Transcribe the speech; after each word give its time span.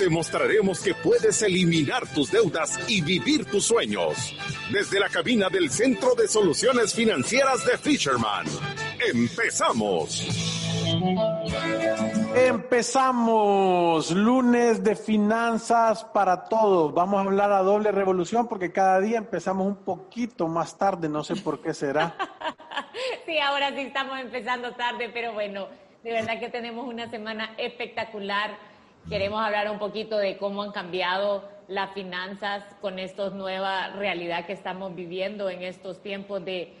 Te 0.00 0.08
mostraremos 0.08 0.80
que 0.80 0.94
puedes 0.94 1.42
eliminar 1.42 2.06
tus 2.06 2.30
deudas 2.30 2.80
y 2.88 3.02
vivir 3.02 3.44
tus 3.44 3.66
sueños. 3.66 4.34
Desde 4.72 4.98
la 4.98 5.10
cabina 5.10 5.50
del 5.50 5.68
Centro 5.70 6.14
de 6.14 6.26
Soluciones 6.26 6.94
Financieras 6.94 7.66
de 7.66 7.76
Fisherman. 7.76 8.46
¡Empezamos! 9.12 10.26
Empezamos 12.34 14.10
lunes 14.12 14.82
de 14.82 14.96
finanzas 14.96 16.02
para 16.04 16.44
todos. 16.44 16.94
Vamos 16.94 17.18
a 17.18 17.28
hablar 17.28 17.52
a 17.52 17.58
doble 17.58 17.92
revolución 17.92 18.48
porque 18.48 18.72
cada 18.72 19.00
día 19.00 19.18
empezamos 19.18 19.66
un 19.66 19.84
poquito 19.84 20.48
más 20.48 20.78
tarde, 20.78 21.10
no 21.10 21.22
sé 21.22 21.36
por 21.36 21.60
qué 21.60 21.74
será. 21.74 22.14
sí, 23.26 23.38
ahora 23.38 23.68
sí 23.74 23.80
estamos 23.80 24.18
empezando 24.18 24.72
tarde, 24.72 25.10
pero 25.12 25.34
bueno, 25.34 25.68
de 26.02 26.12
verdad 26.12 26.40
que 26.40 26.48
tenemos 26.48 26.88
una 26.88 27.10
semana 27.10 27.54
espectacular. 27.58 28.69
Queremos 29.10 29.40
hablar 29.40 29.68
un 29.68 29.80
poquito 29.80 30.18
de 30.18 30.36
cómo 30.36 30.62
han 30.62 30.70
cambiado 30.70 31.42
las 31.66 31.92
finanzas 31.94 32.62
con 32.80 33.00
esta 33.00 33.28
nueva 33.30 33.88
realidad 33.88 34.46
que 34.46 34.52
estamos 34.52 34.94
viviendo 34.94 35.50
en 35.50 35.62
estos 35.62 36.00
tiempos 36.00 36.44
de, 36.44 36.76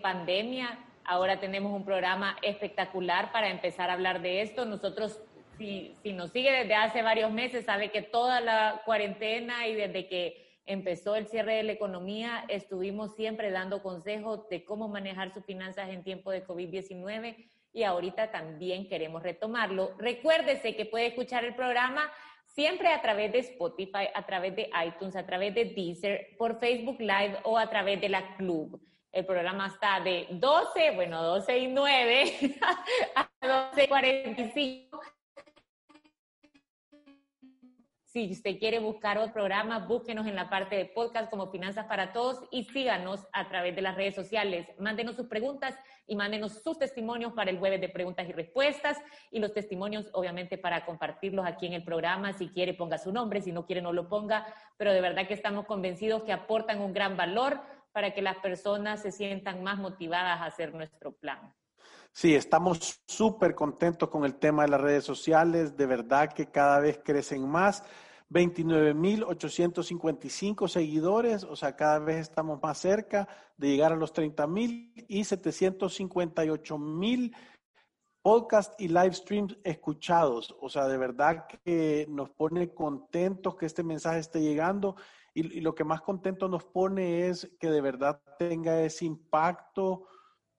pandemia. 0.00 0.78
Ahora 1.04 1.38
tenemos 1.38 1.74
un 1.74 1.84
programa 1.84 2.38
espectacular 2.40 3.32
para 3.32 3.50
empezar 3.50 3.90
a 3.90 3.92
hablar 3.92 4.22
de 4.22 4.40
esto. 4.40 4.64
Nosotros, 4.64 5.20
si, 5.58 5.94
nos 6.06 6.30
sigue 6.30 6.50
desde 6.50 6.74
hace 6.74 7.02
varios 7.02 7.30
meses, 7.30 7.66
sabe 7.66 7.90
que 7.90 8.00
toda 8.00 8.40
la 8.40 8.80
cuarentena 8.86 9.66
y 9.66 9.74
desde 9.74 10.08
que 10.08 10.58
empezó 10.64 11.16
el 11.16 11.26
cierre 11.26 11.56
de 11.56 11.64
la 11.64 11.72
economía, 11.72 12.46
estuvimos 12.48 13.14
siempre 13.14 13.50
dando 13.50 13.82
consejos 13.82 14.48
de 14.48 14.64
cómo 14.64 14.88
manejar 14.88 15.34
sus 15.34 15.44
finanzas 15.44 15.90
en 15.90 16.02
tiempo 16.02 16.30
de 16.30 16.46
COVID-19 16.46 17.36
y 17.76 17.84
ahorita 17.84 18.30
también 18.30 18.88
queremos 18.88 19.22
retomarlo. 19.22 19.94
Recuérdese 19.98 20.74
que 20.74 20.86
puede 20.86 21.08
escuchar 21.08 21.44
el 21.44 21.54
programa 21.54 22.10
siempre 22.46 22.88
a 22.88 23.02
través 23.02 23.30
de 23.32 23.40
Spotify, 23.40 24.08
a 24.14 24.24
través 24.24 24.56
de 24.56 24.70
iTunes, 24.86 25.14
a 25.14 25.26
través 25.26 25.54
de 25.54 25.66
Deezer, 25.66 26.28
por 26.38 26.58
Facebook 26.58 26.98
Live 26.98 27.36
o 27.44 27.58
a 27.58 27.68
través 27.68 28.00
de 28.00 28.08
la 28.08 28.34
Club. 28.36 28.80
El 29.12 29.26
programa 29.26 29.66
está 29.66 30.00
de 30.00 30.26
12, 30.30 30.92
bueno, 30.92 31.22
12 31.22 31.58
y 31.58 31.66
9 31.68 32.58
a 33.14 33.28
12.45 33.42 35.15
Si 38.16 38.32
usted 38.32 38.58
quiere 38.58 38.78
buscar 38.78 39.18
otro 39.18 39.34
programa, 39.34 39.80
búsquenos 39.80 40.26
en 40.26 40.36
la 40.36 40.48
parte 40.48 40.74
de 40.74 40.86
podcast 40.86 41.28
como 41.28 41.50
Finanzas 41.50 41.84
para 41.84 42.14
Todos 42.14 42.44
y 42.50 42.64
síganos 42.64 43.26
a 43.30 43.46
través 43.46 43.76
de 43.76 43.82
las 43.82 43.94
redes 43.94 44.14
sociales. 44.14 44.66
Mándenos 44.78 45.16
sus 45.16 45.26
preguntas 45.26 45.78
y 46.06 46.16
mándenos 46.16 46.62
sus 46.62 46.78
testimonios 46.78 47.34
para 47.34 47.50
el 47.50 47.58
jueves 47.58 47.78
de 47.78 47.90
preguntas 47.90 48.26
y 48.26 48.32
respuestas 48.32 48.96
y 49.30 49.38
los 49.38 49.52
testimonios 49.52 50.08
obviamente 50.14 50.56
para 50.56 50.86
compartirlos 50.86 51.44
aquí 51.44 51.66
en 51.66 51.74
el 51.74 51.84
programa. 51.84 52.32
Si 52.32 52.48
quiere 52.48 52.72
ponga 52.72 52.96
su 52.96 53.12
nombre, 53.12 53.42
si 53.42 53.52
no 53.52 53.66
quiere 53.66 53.82
no 53.82 53.92
lo 53.92 54.08
ponga, 54.08 54.46
pero 54.78 54.94
de 54.94 55.02
verdad 55.02 55.28
que 55.28 55.34
estamos 55.34 55.66
convencidos 55.66 56.22
que 56.22 56.32
aportan 56.32 56.80
un 56.80 56.94
gran 56.94 57.18
valor 57.18 57.60
para 57.92 58.14
que 58.14 58.22
las 58.22 58.38
personas 58.38 59.02
se 59.02 59.12
sientan 59.12 59.62
más 59.62 59.76
motivadas 59.76 60.40
a 60.40 60.46
hacer 60.46 60.72
nuestro 60.72 61.12
plan. 61.12 61.52
Sí, 62.12 62.34
estamos 62.34 63.02
súper 63.06 63.54
contentos 63.54 64.08
con 64.08 64.24
el 64.24 64.36
tema 64.36 64.62
de 64.62 64.70
las 64.70 64.80
redes 64.80 65.04
sociales, 65.04 65.76
de 65.76 65.84
verdad 65.86 66.32
que 66.32 66.46
cada 66.46 66.80
vez 66.80 66.98
crecen 67.04 67.46
más. 67.48 67.84
29.855 68.30 70.68
seguidores, 70.68 71.44
o 71.44 71.54
sea, 71.54 71.76
cada 71.76 72.00
vez 72.00 72.16
estamos 72.16 72.60
más 72.60 72.78
cerca 72.78 73.28
de 73.56 73.68
llegar 73.68 73.92
a 73.92 73.96
los 73.96 74.12
30.000 74.12 75.06
y 75.08 75.20
758.000 75.20 77.32
podcast 78.26 78.74
y 78.80 78.88
live 78.88 79.12
streams 79.12 79.56
escuchados. 79.62 80.56
O 80.60 80.68
sea, 80.68 80.88
de 80.88 80.98
verdad 80.98 81.46
que 81.62 82.06
nos 82.08 82.28
pone 82.30 82.74
contentos 82.74 83.54
que 83.54 83.66
este 83.66 83.84
mensaje 83.84 84.18
esté 84.18 84.40
llegando 84.40 84.96
y, 85.32 85.60
lo 85.60 85.76
que 85.76 85.84
más 85.84 86.00
contento 86.00 86.48
nos 86.48 86.64
pone 86.64 87.28
es 87.28 87.48
que 87.60 87.70
de 87.70 87.80
verdad 87.80 88.20
tenga 88.36 88.82
ese 88.82 89.04
impacto 89.04 90.08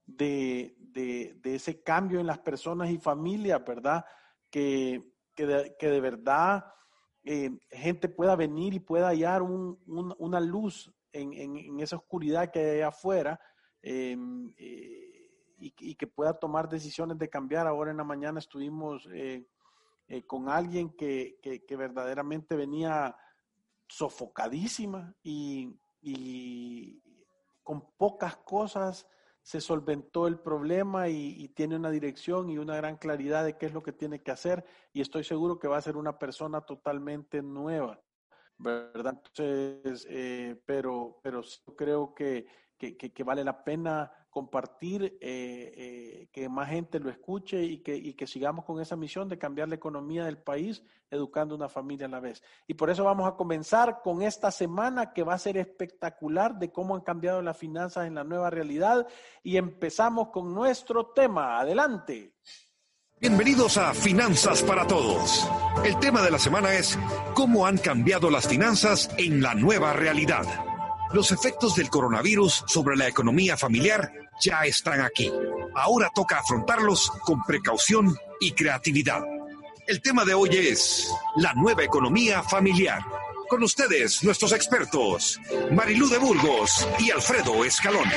de, 0.06 0.77
ese 0.94 1.82
cambio 1.82 2.20
en 2.20 2.26
las 2.26 2.38
personas 2.38 2.90
y 2.90 2.98
familias, 2.98 3.62
¿verdad? 3.64 4.04
Que, 4.50 5.12
que 5.34 5.46
de 5.46 6.00
verdad 6.00 6.64
eh, 7.30 7.50
gente 7.70 8.08
pueda 8.08 8.34
venir 8.36 8.72
y 8.72 8.80
pueda 8.80 9.08
hallar 9.08 9.42
una 9.42 10.40
luz 10.40 10.90
en, 11.12 11.78
esa 11.78 11.96
oscuridad 11.96 12.50
que 12.50 12.58
hay 12.58 12.80
afuera 12.80 13.38
em, 13.82 14.50
eh, 14.56 15.28
y, 15.58 15.94
que 15.94 16.06
pueda 16.06 16.32
tomar 16.32 16.70
decisiones 16.70 17.18
de 17.18 17.28
cambiar. 17.28 17.66
Ahora 17.66 17.90
en 17.90 17.98
la 17.98 18.04
mañana 18.04 18.38
estuvimos 18.38 19.06
eh, 19.12 19.44
con 20.26 20.48
alguien 20.48 20.96
que, 20.96 21.38
verdaderamente 21.68 22.56
venía 22.56 23.14
sofocadísima 23.86 25.14
y, 25.22 25.78
y 26.00 27.02
con 27.62 27.90
pocas 27.98 28.38
cosas 28.38 29.06
se 29.48 29.62
solventó 29.62 30.26
el 30.26 30.38
problema 30.38 31.08
y, 31.08 31.48
tiene 31.56 31.76
una 31.76 31.90
dirección 31.90 32.50
y 32.50 32.58
una 32.58 32.76
gran 32.76 32.98
claridad 32.98 33.46
de 33.46 33.56
qué 33.56 33.64
es 33.64 33.72
lo 33.72 33.82
que 33.82 33.94
tiene 33.94 34.22
que 34.22 34.30
hacer 34.30 34.62
y 34.92 35.00
estoy 35.00 35.24
seguro 35.24 35.58
que 35.58 35.68
va 35.68 35.78
a 35.78 35.80
ser 35.80 35.96
una 35.96 36.18
persona 36.18 36.60
totalmente 36.60 37.40
nueva, 37.40 37.98
¿verdad? 38.58 39.14
Entonces, 39.16 40.06
eh, 40.10 40.60
pero, 40.66 41.18
pero 41.22 41.40
creo 41.78 42.14
que, 42.14 42.46
que, 42.76 43.24
vale 43.24 43.42
la 43.42 43.64
pena 43.64 44.12
compartir, 44.30 45.18
eh, 45.20 45.72
eh, 45.76 46.28
que 46.32 46.48
más 46.48 46.68
gente 46.68 47.00
lo 47.00 47.10
escuche 47.10 47.62
y 47.62 47.78
que, 47.78 47.96
y 47.96 48.14
que 48.14 48.26
sigamos 48.26 48.64
con 48.64 48.80
esa 48.80 48.96
misión 48.96 49.28
de 49.28 49.38
cambiar 49.38 49.68
la 49.68 49.74
economía 49.74 50.24
del 50.24 50.38
país, 50.38 50.82
educando 51.10 51.54
una 51.54 51.68
familia 51.68 52.06
a 52.06 52.10
la 52.10 52.20
vez. 52.20 52.42
Y 52.66 52.74
por 52.74 52.90
eso 52.90 53.04
vamos 53.04 53.26
a 53.26 53.36
comenzar 53.36 54.00
con 54.02 54.22
esta 54.22 54.50
semana 54.50 55.12
que 55.12 55.22
va 55.22 55.34
a 55.34 55.38
ser 55.38 55.56
espectacular 55.56 56.58
de 56.58 56.70
cómo 56.70 56.94
han 56.94 57.02
cambiado 57.02 57.40
las 57.42 57.56
finanzas 57.56 58.06
en 58.06 58.14
la 58.14 58.24
nueva 58.24 58.50
realidad. 58.50 59.06
Y 59.42 59.56
empezamos 59.56 60.28
con 60.28 60.54
nuestro 60.54 61.06
tema. 61.06 61.58
Adelante. 61.58 62.34
Bienvenidos 63.20 63.76
a 63.78 63.94
Finanzas 63.94 64.62
para 64.62 64.86
Todos. 64.86 65.50
El 65.84 65.98
tema 65.98 66.22
de 66.22 66.30
la 66.30 66.38
semana 66.38 66.74
es 66.74 66.96
cómo 67.34 67.66
han 67.66 67.78
cambiado 67.78 68.30
las 68.30 68.46
finanzas 68.46 69.10
en 69.18 69.42
la 69.42 69.54
nueva 69.54 69.92
realidad. 69.92 70.67
Los 71.12 71.32
efectos 71.32 71.74
del 71.74 71.88
coronavirus 71.88 72.64
sobre 72.66 72.96
la 72.96 73.08
economía 73.08 73.56
familiar 73.56 74.12
ya 74.42 74.64
están 74.64 75.00
aquí. 75.00 75.32
Ahora 75.74 76.10
toca 76.14 76.38
afrontarlos 76.38 77.10
con 77.24 77.42
precaución 77.44 78.14
y 78.40 78.52
creatividad. 78.52 79.22
El 79.86 80.02
tema 80.02 80.24
de 80.24 80.34
hoy 80.34 80.50
es 80.52 81.10
la 81.36 81.54
nueva 81.54 81.82
economía 81.82 82.42
familiar. 82.42 83.02
Con 83.48 83.62
ustedes, 83.62 84.22
nuestros 84.22 84.52
expertos, 84.52 85.40
Marilú 85.72 86.10
de 86.10 86.18
Burgos 86.18 86.86
y 86.98 87.10
Alfredo 87.10 87.64
Escalón. 87.64 88.08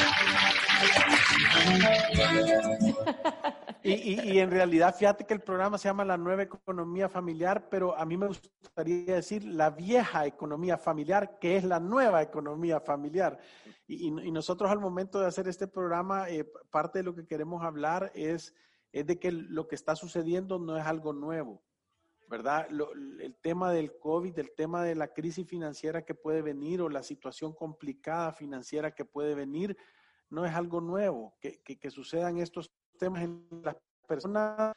Y, 3.84 4.38
en 4.38 4.52
realidad, 4.52 4.96
fíjate 4.96 5.26
que 5.26 5.34
el 5.34 5.42
programa 5.42 5.78
se 5.78 5.88
llama 5.88 6.06
La 6.06 6.18
Nueva 6.18 6.44
Economía 6.44 7.10
Familiar, 7.10 7.68
pero 7.70 7.98
a 7.98 8.06
mí 8.06 8.16
me 8.16 8.28
gustaría 8.28 9.16
decir 9.16 9.44
la 9.44 9.72
vieja 9.72 10.26
economía 10.26 10.78
familiar, 10.78 11.40
que 11.40 11.56
es 11.56 11.64
la 11.64 11.80
nueva 11.80 12.22
economía 12.22 12.80
familiar. 12.80 13.40
Y, 13.88 14.12
nosotros 14.12 14.70
al 14.70 14.80
momento 14.80 15.20
de 15.20 15.28
hacer 15.28 15.48
este 15.48 15.68
programa, 15.68 16.30
eh, 16.30 16.46
parte 16.70 17.00
de 17.00 17.04
lo 17.04 17.16
que 17.16 17.26
queremos 17.26 17.64
hablar 17.64 18.12
es, 18.14 18.54
es 18.92 19.06
de 19.08 19.20
que 19.20 19.32
lo 19.32 19.68
que 19.68 19.76
está 19.76 19.96
sucediendo 19.96 20.60
no 20.60 20.78
es 20.78 20.86
algo 20.86 21.14
nuevo. 21.14 21.64
¿verdad? 22.30 22.66
el 22.70 23.36
tema 23.42 23.74
del 23.74 24.00
COVID, 24.00 24.40
el 24.40 24.56
tema 24.56 24.86
de 24.86 24.96
la 24.96 25.12
crisis 25.12 25.46
financiera 25.46 26.06
que 26.06 26.16
puede 26.16 26.42
venir 26.42 26.82
o 26.82 26.88
la 26.88 27.04
situación 27.04 27.54
complicada 27.54 28.32
financiera 28.32 28.96
que 28.96 29.04
puede 29.04 29.36
venir, 29.36 29.76
no 30.30 30.46
es 30.46 30.56
algo 30.56 30.80
nuevo. 30.80 31.36
Que, 31.42 31.62
que, 31.62 31.78
que 31.78 31.92
sucedan 31.92 32.38
estos 32.38 32.72
en 33.06 33.48
las 33.64 33.76
personas, 34.08 34.76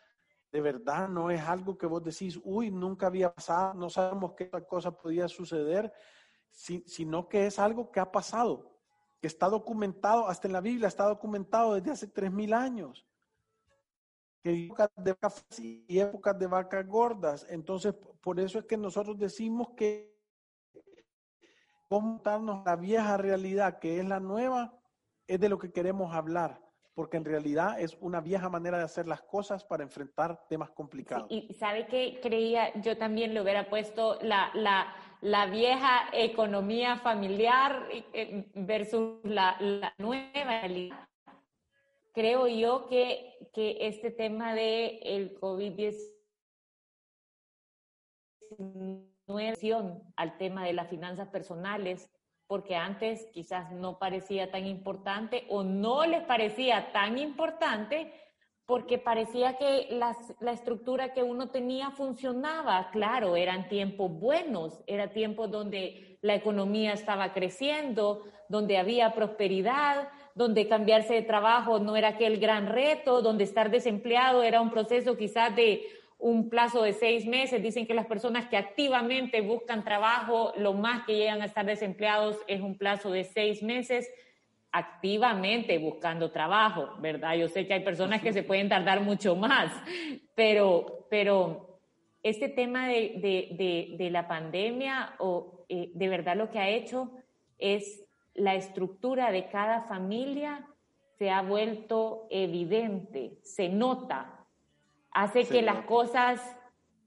de 0.51 0.61
verdad 0.61 1.09
no 1.09 1.31
es 1.31 1.41
algo 1.41 1.77
que 1.77 1.87
vos 1.87 2.03
decís, 2.03 2.41
uy, 2.43 2.71
nunca 2.71 3.07
había 3.07 3.35
pasado, 3.35 3.75
no 3.75 3.91
sabemos 3.91 4.33
qué 4.37 4.51
cosa 4.69 4.97
podía 4.97 5.29
suceder, 5.29 5.93
sino 6.51 7.29
que 7.29 7.47
es 7.47 7.59
algo 7.59 7.91
que 7.91 8.01
ha 8.01 8.11
pasado, 8.11 8.79
que 9.21 9.27
está 9.27 9.49
documentado, 9.49 10.29
hasta 10.29 10.49
en 10.49 10.53
la 10.53 10.61
Biblia 10.61 10.89
está 10.89 11.05
documentado 11.05 11.75
desde 11.75 11.91
hace 11.91 12.07
tres 12.07 12.33
mil 12.33 12.53
años. 12.53 13.07
Que 14.43 14.67
épocas 14.67 14.91
de 14.97 15.13
vacas 15.13 15.45
y 15.59 15.99
épocas 15.99 16.39
de 16.39 16.47
vacas 16.47 16.87
gordas. 16.87 17.47
Entonces, 17.49 17.95
por 18.21 18.39
eso 18.39 18.59
es 18.59 18.67
que 18.67 18.77
nosotros 18.77 19.19
decimos 19.19 19.69
que 19.75 20.15
cómo 21.89 22.21
darnos 22.23 22.65
la 22.65 22.77
vieja 22.77 23.17
realidad 23.17 23.79
que 23.79 23.99
es 23.99 24.07
la 24.07 24.21
nueva, 24.21 24.79
es 25.27 25.41
de 25.41 25.49
lo 25.49 25.59
que 25.59 25.73
queremos 25.73 26.15
hablar 26.15 26.64
porque 26.95 27.17
en 27.17 27.25
realidad 27.25 27.81
es 27.81 27.97
una 28.01 28.21
vieja 28.21 28.49
manera 28.49 28.79
de 28.79 28.85
hacer 28.85 29.09
las 29.09 29.23
cosas 29.23 29.65
para 29.65 29.83
enfrentar 29.83 30.47
temas 30.49 30.71
complicados. 30.71 31.27
y 31.29 31.53
sabe 31.55 31.87
que 31.87 32.21
creía, 32.23 32.73
yo 32.81 32.97
también 32.97 33.35
le 33.35 33.41
hubiera 33.41 33.69
puesto 33.69 34.19
la, 34.23 34.51
la, 34.55 34.95
la 35.21 35.47
vieja 35.47 36.05
economía 36.13 36.99
familiar 36.99 37.89
eh, 38.13 38.49
versus 38.55 39.19
la, 39.25 39.57
la 39.61 39.93
nueva 39.99 40.61
realidad. 40.61 41.09
Creo 42.13 42.47
yo 42.47 42.87
que, 42.87 43.35
que 43.53 43.89
este 43.89 44.13
tema 44.13 44.55
de 44.55 45.01
el 45.03 45.35
COVID-19 45.41 46.15
al 50.17 50.39
tema 50.39 50.65
de 50.65 50.75
las 50.75 50.89
finanzas 50.89 51.29
personales 51.29 52.09
porque 52.47 52.77
antes 52.77 53.27
quizás 53.33 53.73
no 53.73 53.99
parecía 53.99 54.51
tan 54.51 54.67
importante 54.67 55.45
o 55.49 55.63
no 55.63 56.05
les 56.07 56.23
parecía 56.23 56.93
tan 56.93 57.19
importante 57.19 58.13
porque 58.67 58.99
parecía 58.99 59.59
que 59.59 59.89
la 59.91 60.53
estructura 60.53 61.13
que 61.13 61.23
uno 61.23 61.49
tenía 61.51 61.91
funcionaba. 61.91 62.89
Claro, 62.93 63.37
eran 63.37 63.69
tiempos 63.69 64.11
buenos, 64.11 64.83
era 64.87 65.13
tiempo 65.13 65.49
donde 65.49 66.19
la 66.23 66.35
economía 66.35 66.95
estaba 66.95 67.35
creciendo, 67.35 68.23
donde 68.49 68.79
había 68.79 69.15
prosperidad, 69.15 70.09
donde 70.35 70.67
cambiarse 70.67 71.15
de 71.15 71.23
trabajo 71.23 71.79
no 71.79 71.97
era 71.97 72.09
aquel 72.09 72.39
gran 72.39 72.69
reto, 72.69 73.21
donde 73.21 73.45
estar 73.45 73.71
desempleado 73.71 74.43
era 74.43 74.63
un 74.63 74.71
proceso 74.71 75.17
quizás 75.17 75.55
de 75.55 75.87
un 76.25 76.49
plazo 76.49 76.83
de 76.83 76.95
seis 76.95 77.27
meses. 77.27 77.63
Dicen 77.63 77.87
que 77.87 77.93
las 77.93 78.07
personas 78.07 78.47
que 78.47 78.57
activamente 78.57 79.43
buscan 79.43 79.85
trabajo, 79.85 80.55
lo 80.57 80.73
más 80.73 81.05
que 81.05 81.17
llegan 81.17 81.43
a 81.43 81.45
estar 81.45 81.67
desempleados 81.67 82.39
es 82.47 82.63
un 82.63 82.79
plazo 82.79 83.11
de 83.11 83.25
seis 83.25 83.63
meses 83.63 84.11
activamente 84.73 85.77
buscando 85.77 86.31
trabajo, 86.31 86.97
¿verdad? 86.99 87.35
Yo 87.35 87.47
sé 87.49 87.67
que 87.67 87.75
hay 87.75 87.85
personas 87.85 88.23
que 88.23 88.33
se 88.33 88.43
pueden 88.43 88.71
tardar 88.71 89.03
mucho 89.03 89.37
más, 89.37 89.71
pero, 90.35 91.07
pero 91.11 91.79
este 92.23 92.49
tema 92.49 92.89
de, 92.89 93.93
de, 93.99 94.11
la 94.11 94.27
pandemia, 94.27 95.17
o, 95.19 95.67
eh, 95.69 95.91
de 95.93 96.09
verdad 96.09 96.37
lo 96.37 96.51
que 96.51 96.59
ha 96.59 96.71
hecho 96.71 97.13
es 97.59 98.03
la 98.33 98.55
estructura 98.55 99.31
de 99.31 99.49
cada 99.49 99.83
familia 99.83 100.67
se 101.19 101.31
ha 101.31 101.43
vuelto 101.43 102.27
evidente, 102.31 103.39
se 103.43 103.69
nota, 103.69 104.44
hace 105.15 105.47
que 105.47 105.63
las 105.63 105.87
cosas, 105.87 106.41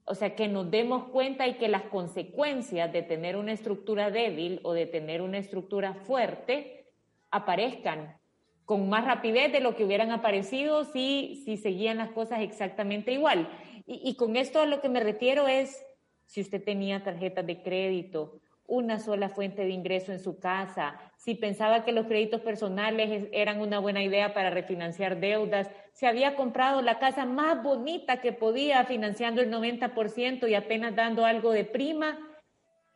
o 0.04 0.14
sea, 0.14 0.34
que 0.34 0.48
nos 0.48 0.70
demos 0.70 1.04
cuenta 1.10 1.46
y 1.46 1.54
que 1.54 1.68
las 1.68 1.82
consecuencias 1.82 2.92
de 2.92 3.02
tener 3.02 3.36
una 3.36 3.52
estructura 3.52 4.10
débil 4.10 4.60
o 4.64 4.72
de 4.72 4.86
tener 4.86 5.22
una 5.22 5.38
estructura 5.38 5.94
fuerte 5.94 6.86
aparezcan 7.30 8.18
con 8.64 8.88
más 8.88 9.04
rapidez 9.04 9.52
de 9.52 9.60
lo 9.60 9.76
que 9.76 9.84
hubieran 9.84 10.10
aparecido 10.10 10.84
si, 10.84 11.42
si 11.44 11.56
seguían 11.56 11.98
las 11.98 12.10
cosas 12.10 12.40
exactamente 12.40 13.12
igual. 13.12 13.48
Y, 13.86 14.00
y 14.10 14.16
con 14.16 14.36
esto 14.36 14.60
a 14.60 14.66
lo 14.66 14.80
que 14.80 14.88
me 14.88 15.00
refiero 15.00 15.46
es, 15.46 15.84
si 16.26 16.40
usted 16.40 16.62
tenía 16.62 17.04
tarjetas 17.04 17.46
de 17.46 17.62
crédito, 17.62 18.40
una 18.68 19.00
sola 19.00 19.30
fuente 19.30 19.62
de 19.64 19.70
ingreso 19.70 20.12
en 20.12 20.20
su 20.20 20.38
casa, 20.38 21.00
si 21.16 21.34
pensaba 21.34 21.84
que 21.84 21.92
los 21.92 22.06
créditos 22.06 22.42
personales 22.42 23.26
eran 23.32 23.62
una 23.62 23.78
buena 23.78 24.02
idea 24.02 24.34
para 24.34 24.50
refinanciar 24.50 25.18
deudas, 25.18 25.70
se 25.94 26.06
había 26.06 26.36
comprado 26.36 26.82
la 26.82 26.98
casa 26.98 27.24
más 27.24 27.62
bonita 27.62 28.20
que 28.20 28.32
podía 28.32 28.84
financiando 28.84 29.40
el 29.40 29.50
90% 29.50 30.48
y 30.48 30.54
apenas 30.54 30.94
dando 30.94 31.24
algo 31.24 31.50
de 31.50 31.64
prima. 31.64 32.18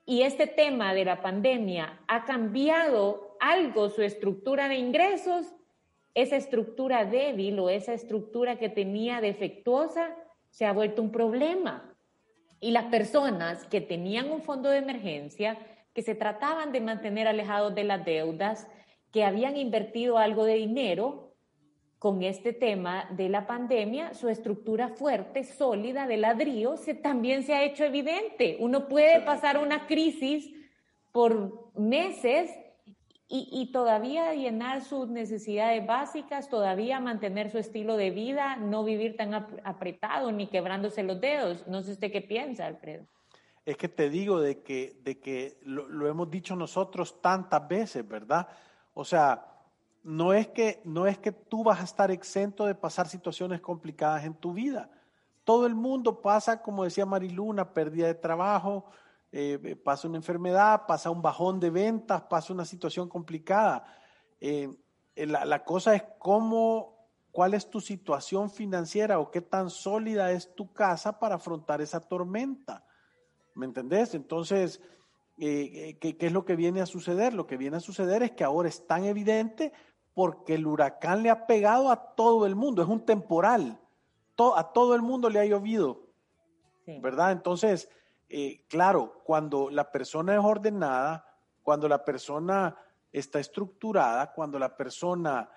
Y 0.04 0.22
este 0.22 0.46
tema 0.46 0.92
de 0.92 1.06
la 1.06 1.22
pandemia 1.22 2.00
ha 2.06 2.26
cambiado 2.26 3.38
algo 3.40 3.88
su 3.88 4.02
estructura 4.02 4.68
de 4.68 4.76
ingresos, 4.76 5.54
esa 6.14 6.36
estructura 6.36 7.06
débil 7.06 7.58
o 7.58 7.70
esa 7.70 7.94
estructura 7.94 8.56
que 8.56 8.68
tenía 8.68 9.22
defectuosa 9.22 10.14
se 10.50 10.66
ha 10.66 10.72
vuelto 10.74 11.00
un 11.00 11.10
problema. 11.10 11.91
Y 12.62 12.70
las 12.70 12.84
personas 12.84 13.66
que 13.66 13.80
tenían 13.80 14.30
un 14.30 14.40
fondo 14.40 14.70
de 14.70 14.78
emergencia, 14.78 15.58
que 15.92 16.00
se 16.00 16.14
trataban 16.14 16.70
de 16.70 16.80
mantener 16.80 17.26
alejados 17.26 17.74
de 17.74 17.82
las 17.82 18.04
deudas, 18.04 18.68
que 19.10 19.24
habían 19.24 19.56
invertido 19.56 20.16
algo 20.16 20.44
de 20.44 20.54
dinero 20.54 21.34
con 21.98 22.22
este 22.22 22.52
tema 22.52 23.08
de 23.10 23.28
la 23.28 23.48
pandemia, 23.48 24.14
su 24.14 24.28
estructura 24.28 24.90
fuerte, 24.90 25.42
sólida, 25.42 26.06
de 26.06 26.18
ladrillo, 26.18 26.76
se, 26.76 26.94
también 26.94 27.42
se 27.42 27.52
ha 27.52 27.64
hecho 27.64 27.84
evidente. 27.84 28.56
Uno 28.60 28.86
puede 28.86 29.20
pasar 29.22 29.58
una 29.58 29.88
crisis 29.88 30.48
por 31.10 31.72
meses 31.74 32.48
y, 33.28 33.48
y, 33.50 33.72
todavía 33.72 34.34
llenar 34.34 34.82
sus 34.82 35.08
necesidades 35.08 35.86
básicas, 35.86 36.50
todavía 36.50 37.00
mantener 37.00 37.50
su 37.50 37.56
estilo 37.56 37.96
de 37.96 38.10
vida, 38.10 38.56
no 38.56 38.84
vivir 38.84 39.16
tan 39.16 39.32
apretado 39.32 40.32
ni 40.32 40.48
quebrándose 40.48 41.02
los 41.02 41.20
dedos. 41.20 41.66
No 41.66 41.80
sé 41.80 41.92
usted 41.92 42.12
qué 42.12 42.20
piensa, 42.20 42.66
Alfredo 42.66 43.06
es 43.64 43.76
que 43.76 43.88
te 43.88 44.10
digo 44.10 44.40
de 44.40 44.62
que, 44.62 45.00
de 45.04 45.20
que 45.20 45.58
lo, 45.62 46.08
hemos 46.08 46.30
dicho 46.30 46.56
nosotros 46.56 47.20
tantas 47.20 47.66
veces, 47.68 48.06
¿verdad? 48.06 48.48
O 48.94 49.04
sea, 49.04 49.46
no 50.02 50.32
es, 50.32 50.48
que, 50.48 50.80
no 50.84 51.06
es 51.06 51.18
que 51.18 51.30
tú 51.30 51.62
vas 51.62 51.80
a 51.80 51.84
estar 51.84 52.10
exento 52.10 52.66
de 52.66 52.74
pasar 52.74 53.08
situaciones 53.08 53.60
complicadas 53.60 54.24
en 54.24 54.34
tu 54.34 54.52
vida. 54.52 54.90
Todo 55.44 55.66
el 55.66 55.74
mundo 55.74 56.20
pasa, 56.20 56.60
como 56.60 56.84
decía 56.84 57.06
Marilu, 57.06 57.44
una 57.44 57.72
pérdida 57.72 58.08
de 58.08 58.14
trabajo, 58.14 58.84
eh, 59.32 59.58
eh, 59.62 59.76
pasa 59.76 60.08
una 60.08 60.18
enfermedad, 60.18 60.82
pasa 60.86 61.10
un 61.10 61.22
bajón 61.22 61.58
de 61.58 61.70
ventas, 61.70 62.22
pasa 62.22 62.52
una 62.52 62.64
situación 62.64 63.08
complicada. 63.08 63.84
Eh, 64.40 64.68
la, 65.16 65.44
la 65.44 65.64
cosa 65.64 65.94
es 65.94 66.04
cómo, 66.18 67.08
cuál 67.30 67.54
es 67.54 67.68
tu 67.68 67.80
situación 67.80 68.50
financiera 68.50 69.18
o 69.18 69.30
qué 69.30 69.40
tan 69.40 69.70
sólida 69.70 70.30
es 70.32 70.54
tu 70.54 70.72
casa 70.72 71.18
para 71.18 71.36
afrontar 71.36 71.80
esa 71.80 72.00
tormenta. 72.00 72.84
¿Me 73.54 73.66
entendés? 73.66 74.14
Entonces, 74.14 74.80
eh, 75.38 75.96
¿qué, 76.00 76.16
es 76.18 76.32
lo 76.32 76.44
que 76.44 76.56
viene 76.56 76.80
a 76.80 76.86
suceder? 76.86 77.34
Lo 77.34 77.46
que 77.46 77.56
viene 77.56 77.76
a 77.76 77.80
suceder 77.80 78.22
es 78.22 78.32
que 78.32 78.44
ahora 78.44 78.68
es 78.68 78.86
tan 78.86 79.04
evidente 79.04 79.72
porque 80.14 80.54
el 80.54 80.66
huracán 80.66 81.22
le 81.22 81.30
ha 81.30 81.46
pegado 81.46 81.90
a 81.90 82.14
todo 82.14 82.46
el 82.46 82.54
mundo, 82.54 82.82
es 82.82 82.88
un 82.88 83.04
temporal, 83.04 83.80
a 84.56 84.72
todo 84.72 84.94
el 84.94 85.02
mundo 85.02 85.30
le 85.30 85.40
ha 85.40 85.44
llovido, 85.44 86.02
¿verdad? 87.00 87.32
Entonces, 87.32 87.88
eh, 88.32 88.64
claro, 88.68 89.20
cuando 89.24 89.70
la 89.70 89.90
persona 89.90 90.34
es 90.34 90.40
ordenada, 90.42 91.26
cuando 91.62 91.86
la 91.88 92.04
persona 92.04 92.76
está 93.12 93.38
estructurada, 93.38 94.32
cuando 94.32 94.58
la 94.58 94.74
persona 94.76 95.48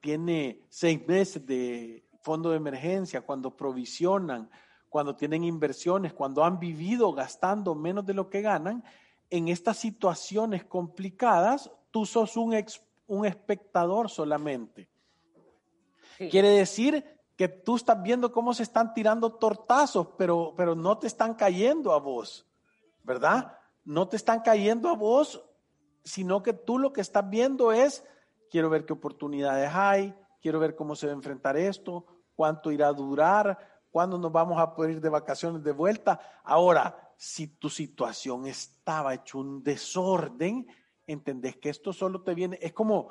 tiene 0.00 0.60
seis 0.68 1.06
meses 1.08 1.44
de 1.44 2.04
fondo 2.22 2.50
de 2.50 2.56
emergencia, 2.56 3.22
cuando 3.22 3.56
provisionan, 3.56 4.48
cuando 4.88 5.16
tienen 5.16 5.42
inversiones, 5.42 6.12
cuando 6.12 6.44
han 6.44 6.60
vivido 6.60 7.12
gastando 7.12 7.74
menos 7.74 8.06
de 8.06 8.14
lo 8.14 8.30
que 8.30 8.40
ganan, 8.40 8.84
en 9.28 9.48
estas 9.48 9.76
situaciones 9.78 10.64
complicadas, 10.64 11.68
tú 11.90 12.06
sos 12.06 12.36
un, 12.36 12.56
un 13.08 13.26
espectador 13.26 14.08
solamente. 14.08 14.88
Quiere 16.30 16.50
decir 16.50 17.04
que 17.36 17.48
tú 17.48 17.76
estás 17.76 18.02
viendo 18.02 18.32
cómo 18.32 18.54
se 18.54 18.62
están 18.62 18.94
tirando 18.94 19.34
tortazos, 19.34 20.08
pero, 20.16 20.54
pero 20.56 20.74
no 20.74 20.98
te 20.98 21.06
están 21.06 21.34
cayendo 21.34 21.92
a 21.92 21.98
vos, 21.98 22.46
¿verdad? 23.02 23.58
No 23.84 24.08
te 24.08 24.16
están 24.16 24.40
cayendo 24.40 24.88
a 24.88 24.94
vos, 24.94 25.44
sino 26.04 26.42
que 26.42 26.52
tú 26.52 26.78
lo 26.78 26.92
que 26.92 27.00
estás 27.00 27.28
viendo 27.28 27.72
es, 27.72 28.04
quiero 28.50 28.70
ver 28.70 28.86
qué 28.86 28.92
oportunidades 28.92 29.70
hay, 29.72 30.14
quiero 30.40 30.60
ver 30.60 30.76
cómo 30.76 30.94
se 30.94 31.06
va 31.06 31.12
a 31.12 31.16
enfrentar 31.16 31.56
esto, 31.56 32.06
cuánto 32.36 32.70
irá 32.70 32.88
a 32.88 32.92
durar, 32.92 33.74
¿Cuándo 33.94 34.18
nos 34.18 34.32
vamos 34.32 34.58
a 34.58 34.74
poder 34.74 34.90
ir 34.90 35.00
de 35.00 35.08
vacaciones 35.08 35.62
de 35.62 35.70
vuelta? 35.70 36.18
Ahora, 36.42 37.12
si 37.16 37.46
tu 37.46 37.70
situación 37.70 38.44
estaba 38.44 39.14
hecho 39.14 39.38
un 39.38 39.62
desorden, 39.62 40.66
entendés 41.06 41.58
que 41.58 41.68
esto 41.68 41.92
solo 41.92 42.20
te 42.20 42.34
viene, 42.34 42.58
es 42.60 42.72
como, 42.72 43.10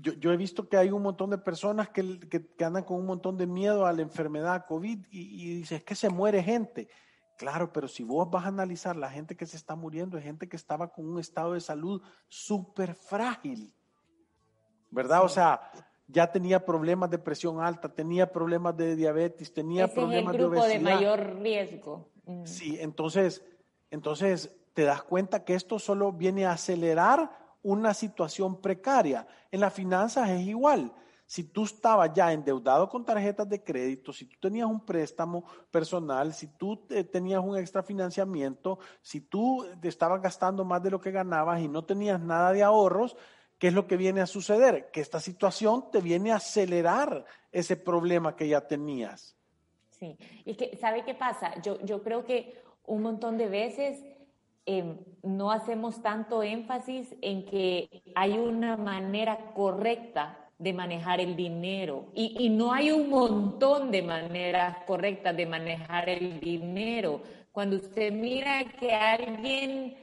yo, 0.00 0.32
he 0.32 0.36
visto 0.36 0.68
que 0.68 0.76
hay 0.76 0.90
un 0.90 1.02
montón 1.02 1.30
de 1.30 1.38
personas 1.38 1.88
que, 1.88 2.18
que, 2.20 2.64
andan 2.64 2.84
con 2.84 2.98
un 2.98 3.06
montón 3.06 3.36
de 3.36 3.46
miedo 3.46 3.86
a 3.86 3.92
la 3.92 4.02
enfermedad 4.02 4.66
COVID 4.66 5.06
y, 5.10 5.20
y 5.20 5.54
dices 5.56 5.82
que 5.82 5.94
se 5.94 6.08
muere 6.08 6.42
gente. 6.42 6.88
Claro, 7.36 7.72
pero 7.72 7.88
si 7.88 8.04
vos 8.04 8.30
vas 8.30 8.44
a 8.44 8.48
analizar 8.48 8.96
la 8.96 9.08
gente 9.08 9.34
que 9.34 9.46
se 9.46 9.56
está 9.56 9.74
muriendo, 9.74 10.18
es 10.18 10.24
gente 10.24 10.48
que 10.48 10.56
estaba 10.56 10.92
con 10.92 11.08
un 11.08 11.18
estado 11.18 11.54
de 11.54 11.60
salud 11.60 12.02
súper 12.28 12.94
frágil, 12.94 13.72
¿verdad? 14.90 15.24
O 15.24 15.28
sea, 15.28 15.70
ya 16.06 16.30
tenía 16.30 16.64
problemas 16.64 17.10
de 17.10 17.18
presión 17.18 17.60
alta, 17.60 17.88
tenía 17.88 18.30
problemas 18.30 18.76
de 18.76 18.96
diabetes, 18.96 19.52
tenía 19.52 19.88
problemas 19.88 20.34
es 20.34 20.40
el 20.40 20.46
grupo 20.46 20.66
de 20.66 20.78
mayor 20.80 21.40
riesgo. 21.40 22.10
Mm. 22.26 22.44
Sí, 22.44 22.76
entonces, 22.80 23.42
entonces 23.90 24.54
te 24.74 24.82
das 24.82 25.02
cuenta 25.02 25.44
que 25.44 25.54
esto 25.54 25.78
solo 25.78 26.12
viene 26.12 26.46
a 26.46 26.52
acelerar 26.52 27.30
una 27.62 27.94
situación 27.94 28.60
precaria. 28.60 29.26
En 29.50 29.60
las 29.60 29.72
finanzas 29.72 30.28
es 30.30 30.46
igual. 30.46 30.92
si 31.26 31.44
tú 31.44 31.62
estabas 31.62 32.12
ya 32.12 32.32
endeudado 32.32 32.88
con 32.88 33.04
tarjetas 33.04 33.48
de 33.48 33.62
crédito, 33.62 34.12
si 34.12 34.24
tú 34.24 34.36
tenías 34.40 34.66
un 34.66 34.84
préstamo 34.84 35.44
personal, 35.70 36.34
si 36.34 36.48
tú 36.48 36.84
eh, 36.90 37.04
tenías 37.04 37.40
un 37.40 37.56
extra 37.56 37.84
financiamiento, 37.84 38.80
si 39.00 39.20
tú 39.20 39.64
estabas 39.80 40.20
gastando 40.20 40.64
más 40.64 40.82
de 40.82 40.90
lo 40.90 41.00
que 41.00 41.12
ganabas 41.12 41.60
y 41.60 41.68
no 41.68 41.84
tenías 41.84 42.20
nada 42.20 42.52
de 42.52 42.64
ahorros, 42.64 43.16
¿qué 43.58 43.68
es 43.68 43.74
lo 43.74 43.86
que 43.86 43.96
viene 43.96 44.20
a 44.20 44.26
suceder? 44.26 44.90
Que 44.90 45.00
esta 45.00 45.20
situación 45.20 45.88
te 45.92 46.00
viene 46.00 46.32
a 46.32 46.36
acelerar 46.36 47.24
ese 47.52 47.76
problema 47.76 48.34
que 48.34 48.48
ya 48.48 48.66
tenías. 48.66 49.36
Sí, 49.90 50.18
y 50.44 50.56
que, 50.56 50.76
¿sabe 50.78 51.04
qué 51.04 51.14
pasa? 51.14 51.62
Yo, 51.62 51.80
yo 51.82 52.02
creo 52.02 52.24
que 52.24 52.60
un 52.86 53.02
montón 53.02 53.38
de 53.38 53.48
veces 53.48 54.02
Em, 54.66 54.98
no 55.22 55.50
hacemos 55.50 56.02
tanto 56.02 56.42
énfasis 56.42 57.14
en 57.22 57.44
que 57.44 58.02
hay 58.14 58.32
una 58.38 58.76
manera 58.76 59.52
correcta 59.54 60.50
de 60.58 60.74
manejar 60.74 61.20
el 61.20 61.34
dinero 61.36 62.06
y, 62.14 62.50
no 62.50 62.72
hay 62.72 62.90
un 62.90 63.08
montón 63.08 63.90
de 63.90 64.02
maneras 64.02 64.76
correctas 64.86 65.34
de 65.34 65.46
manejar 65.46 66.10
el 66.10 66.38
dinero. 66.38 67.22
Cuando 67.50 67.76
usted 67.76 68.12
mira 68.12 68.64
que 68.78 68.92
alguien 68.92 69.96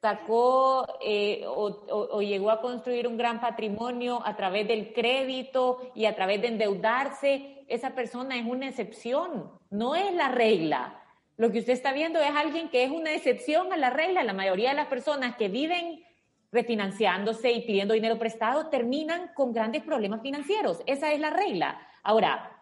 sacó 0.00 0.86
eh, 1.02 1.44
o, 1.46 2.22
llegó 2.22 2.50
a 2.50 2.62
construir 2.62 3.06
un 3.06 3.18
gran 3.18 3.40
patrimonio 3.40 4.22
a 4.24 4.34
través 4.34 4.66
del 4.66 4.94
crédito 4.94 5.90
y 5.94 6.06
a 6.06 6.14
través 6.14 6.40
de 6.40 6.48
endeudarse, 6.48 7.64
esa 7.68 7.94
persona 7.94 8.38
es 8.38 8.46
una 8.46 8.68
excepción, 8.68 9.50
no 9.70 9.94
es 9.94 10.14
la 10.14 10.28
regla. 10.28 11.02
Lo 11.36 11.52
que 11.52 11.58
usted 11.58 11.74
está 11.74 11.92
viendo 11.92 12.18
es 12.20 12.30
alguien 12.30 12.70
que 12.70 12.84
es 12.84 12.90
una 12.90 13.12
excepción 13.12 13.72
a 13.72 13.76
la 13.76 13.90
regla. 13.90 14.24
La 14.24 14.32
mayoría 14.32 14.70
de 14.70 14.76
las 14.76 14.86
personas 14.86 15.36
que 15.36 15.48
viven 15.48 16.02
refinanciándose 16.50 17.52
y 17.52 17.66
pidiendo 17.66 17.94
dinero 17.94 18.18
prestado 18.18 18.68
terminan 18.68 19.30
con 19.34 19.52
grandes 19.52 19.82
problemas 19.82 20.22
financieros. 20.22 20.82
Esa 20.86 21.12
es 21.12 21.20
la 21.20 21.30
regla. 21.30 21.78
Ahora, 22.02 22.56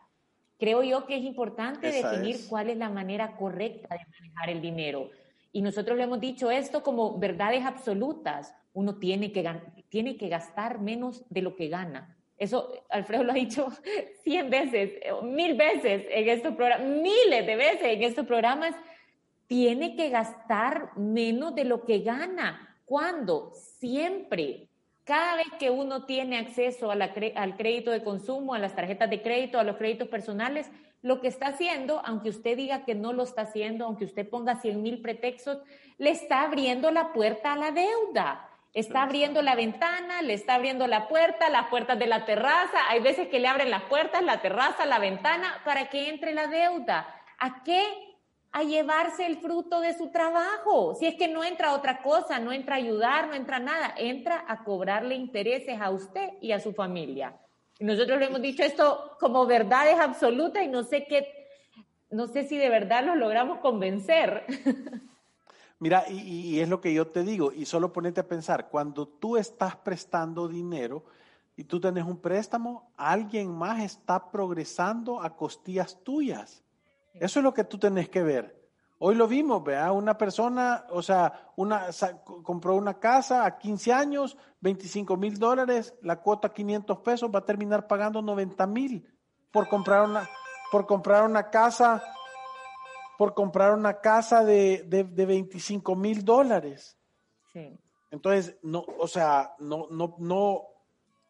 creo 0.58 0.82
yo 0.82 1.06
que 1.06 1.16
es 1.16 1.22
importante 1.22 1.92
definir 1.92 2.48
cuál 2.48 2.70
es 2.70 2.76
la 2.76 2.88
manera 2.88 3.36
correcta 3.36 3.94
de 3.94 4.00
manejar 4.18 4.50
el 4.50 4.60
dinero. 4.60 5.10
Y 5.52 5.62
nosotros 5.62 5.96
le 5.96 6.04
hemos 6.04 6.20
dicho 6.20 6.50
esto 6.50 6.82
como 6.82 7.16
verdades 7.18 7.64
absolutas. 7.64 8.56
Uno 8.72 8.96
tiene 8.98 9.30
que, 9.30 9.48
tiene 9.88 10.16
que 10.16 10.28
gastar 10.28 10.80
menos 10.80 11.24
de 11.30 11.42
lo 11.42 11.54
que 11.54 11.68
gana. 11.68 12.13
Eso 12.38 12.84
Alfredo 12.90 13.24
lo 13.24 13.32
ha 13.32 13.36
dicho 13.36 13.68
cien 14.22 14.50
veces, 14.50 14.92
mil 15.22 15.54
veces 15.54 16.04
en 16.10 16.28
estos 16.28 16.54
programas, 16.54 16.86
miles 16.86 17.46
de 17.46 17.56
veces 17.56 17.82
en 17.84 18.02
estos 18.02 18.26
programas. 18.26 18.74
Tiene 19.46 19.94
que 19.94 20.08
gastar 20.08 20.96
menos 20.96 21.54
de 21.54 21.64
lo 21.64 21.84
que 21.84 21.98
gana. 21.98 22.76
¿Cuándo? 22.86 23.52
Siempre. 23.78 24.68
Cada 25.04 25.36
vez 25.36 25.48
que 25.58 25.68
uno 25.68 26.06
tiene 26.06 26.38
acceso 26.38 26.90
al 26.90 27.56
crédito 27.56 27.90
de 27.90 28.02
consumo, 28.02 28.54
a 28.54 28.58
las 28.58 28.74
tarjetas 28.74 29.10
de 29.10 29.20
crédito, 29.20 29.58
a 29.58 29.64
los 29.64 29.76
créditos 29.76 30.08
personales, 30.08 30.70
lo 31.02 31.20
que 31.20 31.28
está 31.28 31.48
haciendo, 31.48 32.00
aunque 32.06 32.30
usted 32.30 32.56
diga 32.56 32.86
que 32.86 32.94
no 32.94 33.12
lo 33.12 33.24
está 33.24 33.42
haciendo, 33.42 33.84
aunque 33.84 34.06
usted 34.06 34.26
ponga 34.26 34.56
cien 34.62 34.80
mil 34.80 35.02
pretextos, 35.02 35.58
le 35.98 36.08
está 36.08 36.40
abriendo 36.40 36.90
la 36.90 37.12
puerta 37.12 37.52
a 37.52 37.56
la 37.56 37.72
deuda. 37.72 38.48
Está 38.74 39.04
abriendo 39.04 39.40
la 39.40 39.54
ventana, 39.54 40.20
le 40.22 40.34
está 40.34 40.56
abriendo 40.56 40.88
la 40.88 41.06
puerta, 41.06 41.48
las 41.48 41.68
puertas 41.68 41.96
de 41.96 42.08
la 42.08 42.24
terraza. 42.24 42.76
Hay 42.88 43.00
veces 43.00 43.28
que 43.28 43.38
le 43.38 43.46
abren 43.46 43.70
las 43.70 43.84
puertas, 43.84 44.20
la 44.24 44.42
terraza, 44.42 44.84
la 44.84 44.98
ventana, 44.98 45.62
para 45.64 45.88
que 45.90 46.08
entre 46.08 46.34
la 46.34 46.48
deuda. 46.48 47.06
¿A 47.38 47.62
qué? 47.62 47.84
A 48.50 48.64
llevarse 48.64 49.26
el 49.26 49.38
fruto 49.38 49.80
de 49.80 49.96
su 49.96 50.10
trabajo. 50.10 50.96
Si 50.96 51.06
es 51.06 51.14
que 51.14 51.28
no 51.28 51.44
entra 51.44 51.72
otra 51.72 52.02
cosa, 52.02 52.40
no 52.40 52.52
entra 52.52 52.74
a 52.74 52.78
ayudar, 52.78 53.28
no 53.28 53.34
entra 53.34 53.60
nada, 53.60 53.94
entra 53.96 54.44
a 54.48 54.64
cobrarle 54.64 55.14
intereses 55.14 55.80
a 55.80 55.90
usted 55.90 56.30
y 56.40 56.50
a 56.50 56.58
su 56.58 56.74
familia. 56.74 57.36
Y 57.78 57.84
nosotros 57.84 58.18
le 58.18 58.26
hemos 58.26 58.42
dicho 58.42 58.64
esto 58.64 59.16
como 59.20 59.46
verdades 59.46 60.00
absolutas 60.00 60.64
y 60.64 60.68
no 60.68 60.82
sé 60.82 61.06
qué, 61.06 61.46
no 62.10 62.26
sé 62.26 62.42
si 62.42 62.56
de 62.56 62.70
verdad 62.70 63.04
lo 63.04 63.14
logramos 63.14 63.58
convencer. 63.58 64.46
Mira, 65.78 66.04
y, 66.08 66.60
es 66.60 66.68
lo 66.68 66.80
que 66.80 66.94
yo 66.94 67.08
te 67.08 67.22
digo, 67.22 67.52
y 67.52 67.66
solo 67.66 67.92
ponete 67.92 68.20
a 68.20 68.28
pensar, 68.28 68.68
cuando 68.68 69.06
tú 69.06 69.36
estás 69.36 69.76
prestando 69.76 70.48
dinero 70.48 71.04
y 71.56 71.64
tú 71.64 71.80
tenés 71.80 72.04
un 72.04 72.18
préstamo, 72.18 72.92
alguien 72.96 73.50
más 73.52 73.82
está 73.82 74.30
progresando 74.30 75.20
a 75.20 75.36
costillas 75.36 75.98
tuyas. 76.02 76.62
Eso 77.14 77.40
es 77.40 77.44
lo 77.44 77.54
que 77.54 77.64
tú 77.64 77.78
tenés 77.78 78.08
que 78.08 78.22
ver. 78.22 78.64
Hoy 78.98 79.16
lo 79.16 79.26
vimos, 79.26 79.62
vea, 79.62 79.92
una 79.92 80.16
persona, 80.16 80.86
o 80.90 81.02
sea, 81.02 81.50
una, 81.56 81.88
compró 82.42 82.76
una 82.76 82.98
casa 82.98 83.44
a 83.44 83.58
15 83.58 83.92
años, 83.92 84.36
25 84.60 85.16
mil 85.16 85.38
dólares, 85.38 85.94
la 86.00 86.20
cuota 86.20 86.52
500 86.52 86.98
pesos, 87.00 87.30
va 87.32 87.40
a 87.40 87.44
terminar 87.44 87.86
pagando 87.86 88.22
90 88.22 88.66
mil 88.68 89.06
por 89.50 89.68
comprar 89.68 90.08
una, 90.08 90.28
por 90.70 90.86
comprar 90.86 91.24
una 91.24 91.50
casa 91.50 92.02
por 93.18 93.34
comprar 93.34 93.74
una 93.74 94.00
casa 94.00 94.44
de, 94.44 94.82
de, 94.84 95.26
25 95.26 95.94
mil 95.96 96.24
dólares. 96.24 96.98
Sí. 97.52 97.78
Entonces, 98.10 98.56
no, 98.62 98.84
o 98.98 99.08
sea, 99.08 99.54
no, 99.58 99.88
no, 99.90 100.16
no, 100.18 100.62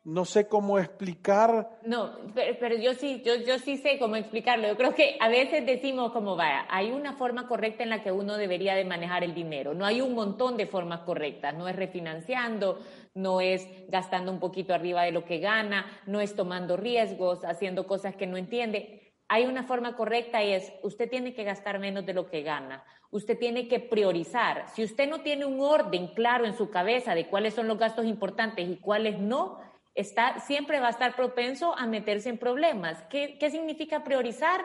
no 0.04 0.24
sé 0.24 0.46
cómo 0.46 0.78
explicar. 0.78 1.78
No, 1.84 2.12
pero, 2.34 2.76
yo 2.76 2.94
sí, 2.94 3.22
yo, 3.24 3.36
yo 3.36 3.58
sí 3.58 3.78
sé 3.78 3.98
cómo 3.98 4.16
explicarlo. 4.16 4.68
Yo 4.68 4.76
creo 4.76 4.94
que 4.94 5.16
a 5.20 5.28
veces 5.28 5.64
decimos 5.64 6.12
como 6.12 6.36
vaya, 6.36 6.66
hay 6.68 6.92
una 6.92 7.14
forma 7.14 7.48
correcta 7.48 7.82
en 7.82 7.90
la 7.90 8.02
que 8.02 8.12
uno 8.12 8.36
debería 8.36 8.74
de 8.74 8.84
manejar 8.84 9.24
el 9.24 9.34
dinero. 9.34 9.74
No 9.74 9.86
hay 9.86 10.00
un 10.00 10.14
montón 10.14 10.56
de 10.56 10.66
formas 10.66 11.00
correctas. 11.00 11.54
No 11.54 11.68
es 11.68 11.76
refinanciando, 11.76 12.80
no 13.14 13.40
es 13.40 13.66
gastando 13.88 14.30
un 14.30 14.40
poquito 14.40 14.74
arriba 14.74 15.04
de 15.04 15.12
lo 15.12 15.24
que 15.24 15.38
gana, 15.38 15.86
no 16.06 16.20
es 16.20 16.34
tomando 16.36 16.76
riesgos, 16.76 17.44
haciendo 17.44 17.86
cosas 17.86 18.14
que 18.14 18.26
no 18.26 18.36
entiende 18.36 19.03
hay 19.28 19.46
una 19.46 19.64
forma 19.64 19.96
correcta 19.96 20.42
y 20.42 20.52
es, 20.52 20.72
usted 20.82 21.08
tiene 21.08 21.34
que 21.34 21.44
gastar 21.44 21.78
menos 21.78 22.04
de 22.04 22.14
lo 22.14 22.28
que 22.30 22.42
gana. 22.42 22.84
Usted 23.10 23.38
tiene 23.38 23.68
que 23.68 23.80
priorizar. 23.80 24.68
Si 24.74 24.84
usted 24.84 25.08
no 25.08 25.20
tiene 25.20 25.44
un 25.44 25.60
orden 25.60 26.08
claro 26.08 26.44
en 26.44 26.56
su 26.56 26.70
cabeza 26.70 27.14
de 27.14 27.26
cuáles 27.28 27.54
son 27.54 27.68
los 27.68 27.78
gastos 27.78 28.06
importantes 28.06 28.68
y 28.68 28.76
cuáles 28.76 29.18
no, 29.18 29.60
está, 29.94 30.40
siempre 30.40 30.80
va 30.80 30.88
a 30.88 30.90
estar 30.90 31.16
propenso 31.16 31.76
a 31.78 31.86
meterse 31.86 32.28
en 32.28 32.38
problemas. 32.38 33.02
¿Qué, 33.08 33.38
qué 33.38 33.50
significa 33.50 34.04
priorizar? 34.04 34.64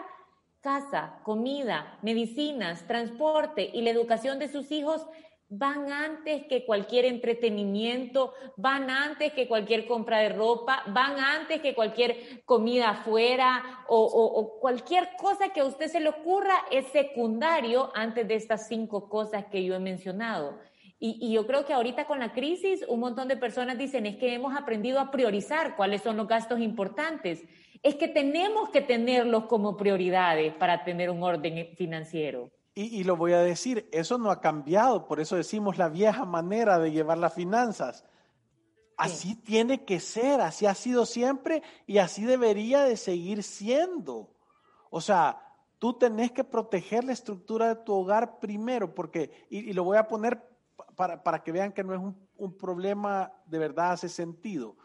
Casa, 0.61 1.19
comida, 1.23 1.97
medicinas, 2.01 2.85
transporte 2.85 3.69
y 3.73 3.81
la 3.81 3.91
educación 3.91 4.39
de 4.39 4.49
sus 4.49 4.71
hijos 4.71 5.07
van 5.49 5.91
antes 5.91 6.45
que 6.45 6.63
cualquier 6.63 7.05
entretenimiento, 7.05 8.33
van 8.55 8.89
antes 8.89 9.33
que 9.33 9.47
cualquier 9.47 9.87
compra 9.87 10.19
de 10.19 10.29
ropa, 10.29 10.83
van 10.87 11.19
antes 11.19 11.59
que 11.61 11.73
cualquier 11.73 12.43
comida 12.45 12.91
afuera 12.91 13.83
o, 13.87 14.59
cualquier 14.61 15.09
cosa 15.17 15.49
que 15.49 15.61
a 15.61 15.65
usted 15.65 15.87
se 15.87 15.99
le 15.99 16.09
ocurra 16.09 16.53
es 16.71 16.85
secundario 16.87 17.91
antes 17.95 18.27
de 18.27 18.35
estas 18.35 18.67
cinco 18.67 19.09
cosas 19.09 19.45
que 19.45 19.63
yo 19.63 19.73
he 19.73 19.79
mencionado. 19.79 20.59
Y, 20.99 21.17
y, 21.21 21.31
yo 21.31 21.47
creo 21.47 21.65
que 21.65 21.73
ahorita 21.73 22.05
con 22.05 22.19
la 22.19 22.33
crisis 22.33 22.85
un 22.87 22.99
montón 22.99 23.29
de 23.29 23.37
personas 23.37 23.77
dicen 23.77 24.05
es 24.05 24.17
que 24.17 24.33
hemos 24.33 24.55
aprendido 24.55 24.99
a 24.99 25.11
priorizar 25.11 25.77
cuáles 25.77 26.01
son 26.01 26.17
los 26.17 26.27
gastos 26.27 26.59
importantes. 26.59 27.43
Es 27.81 27.95
que 27.95 28.09
tenemos 28.09 28.69
que 28.69 28.81
tenerlos 28.81 29.45
como 29.45 29.77
prioridades 29.77 30.53
para 30.53 30.83
tener 30.83 31.09
un 31.09 31.23
orden 31.23 31.73
financiero. 31.77 32.51
Y, 32.81 33.03
lo 33.03 33.17
voy 33.17 33.33
a 33.33 33.41
decir, 33.41 33.89
eso 33.91 34.17
no 34.17 34.31
ha 34.31 34.39
cambiado, 34.39 35.05
por 35.05 35.19
eso 35.19 35.35
decimos 35.35 35.77
la 35.77 35.89
vieja 35.89 36.23
manera 36.23 36.79
de 36.79 36.93
llevar 36.93 37.17
las 37.17 37.33
finanzas. 37.33 38.05
Así 38.95 39.35
tiene 39.35 39.83
que 39.83 39.99
ser, 39.99 40.39
así 40.39 40.65
ha 40.65 40.73
sido 40.73 41.05
siempre 41.05 41.61
y 41.85 41.97
así 41.97 42.23
debería 42.23 42.83
de 42.83 42.95
seguir 42.95 43.43
siendo. 43.43 44.33
O 44.91 45.01
sea, 45.01 45.41
tú 45.77 45.97
tenés 45.97 46.31
que 46.31 46.45
proteger 46.45 47.03
la 47.03 47.11
estructura 47.11 47.67
de 47.67 47.83
tu 47.83 47.91
hogar 47.91 48.39
primero, 48.39 48.95
porque, 48.95 49.45
y, 49.49 49.73
lo 49.73 49.83
voy 49.83 49.97
a 49.97 50.07
poner 50.07 50.41
para, 50.95 51.21
para, 51.21 51.43
que 51.43 51.51
vean 51.51 51.73
que 51.73 51.83
no 51.83 51.93
es 51.93 51.99
un, 51.99 52.29
un 52.37 52.57
problema 52.57 53.33
de 53.45 53.59
verdad, 53.59 53.91
hace 53.91 54.07
sentido. 54.07 54.77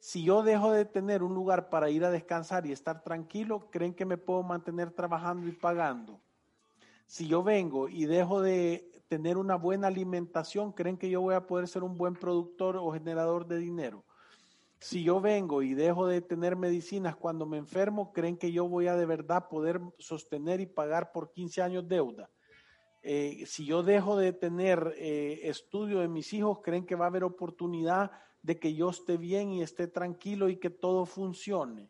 Si 0.00 0.24
yo 0.24 0.42
dejo 0.42 0.72
de 0.72 0.86
tener 0.86 1.22
un 1.22 1.34
lugar 1.34 1.68
para 1.68 1.90
ir 1.90 2.02
a 2.02 2.10
descansar 2.10 2.64
y 2.64 2.72
estar 2.72 3.02
tranquilo, 3.02 3.68
¿creen 3.70 3.92
que 3.92 4.06
me 4.06 4.16
puedo 4.16 4.42
mantener 4.42 4.90
trabajando 4.90 5.46
y 5.46 5.52
pagando? 5.52 6.22
Si 7.06 7.28
yo 7.28 7.42
vengo 7.42 7.88
y 7.88 8.04
dejo 8.04 8.42
de 8.42 8.90
tener 9.08 9.38
una 9.38 9.54
buena 9.56 9.86
alimentación, 9.86 10.72
¿creen 10.72 10.98
que 10.98 11.08
yo 11.08 11.20
voy 11.20 11.34
a 11.34 11.46
poder 11.46 11.68
ser 11.68 11.84
un 11.84 11.96
buen 11.96 12.14
productor 12.14 12.76
o 12.76 12.90
generador 12.92 13.46
de 13.46 13.58
dinero? 13.58 14.04
Si 14.80 15.04
yo 15.04 15.20
vengo 15.20 15.62
y 15.62 15.74
dejo 15.74 16.06
de 16.06 16.20
tener 16.20 16.56
medicinas 16.56 17.16
cuando 17.16 17.46
me 17.46 17.56
enfermo, 17.56 18.12
¿creen 18.12 18.36
que 18.36 18.52
yo 18.52 18.68
voy 18.68 18.88
a 18.88 18.96
de 18.96 19.06
verdad 19.06 19.48
poder 19.48 19.80
sostener 19.98 20.60
y 20.60 20.66
pagar 20.66 21.12
por 21.12 21.32
15 21.32 21.62
años 21.62 21.88
deuda? 21.88 22.28
Eh, 23.02 23.44
si 23.46 23.64
yo 23.64 23.84
dejo 23.84 24.16
de 24.16 24.32
tener 24.32 24.94
eh, 24.96 25.40
estudio 25.44 26.00
de 26.00 26.08
mis 26.08 26.32
hijos, 26.32 26.58
¿creen 26.62 26.84
que 26.84 26.96
va 26.96 27.04
a 27.04 27.08
haber 27.08 27.22
oportunidad 27.22 28.10
de 28.42 28.58
que 28.58 28.74
yo 28.74 28.90
esté 28.90 29.16
bien 29.16 29.52
y 29.52 29.62
esté 29.62 29.86
tranquilo 29.86 30.48
y 30.48 30.56
que 30.56 30.70
todo 30.70 31.06
funcione? 31.06 31.88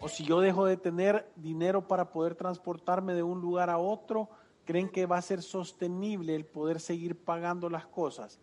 O 0.00 0.08
si 0.08 0.24
yo 0.24 0.40
dejo 0.40 0.66
de 0.66 0.76
tener 0.76 1.30
dinero 1.36 1.88
para 1.88 2.10
poder 2.10 2.34
transportarme 2.34 3.14
de 3.14 3.22
un 3.22 3.40
lugar 3.40 3.70
a 3.70 3.78
otro, 3.78 4.28
creen 4.64 4.88
que 4.88 5.06
va 5.06 5.18
a 5.18 5.22
ser 5.22 5.42
sostenible 5.42 6.34
el 6.34 6.44
poder 6.44 6.80
seguir 6.80 7.22
pagando 7.22 7.70
las 7.70 7.86
cosas. 7.86 8.40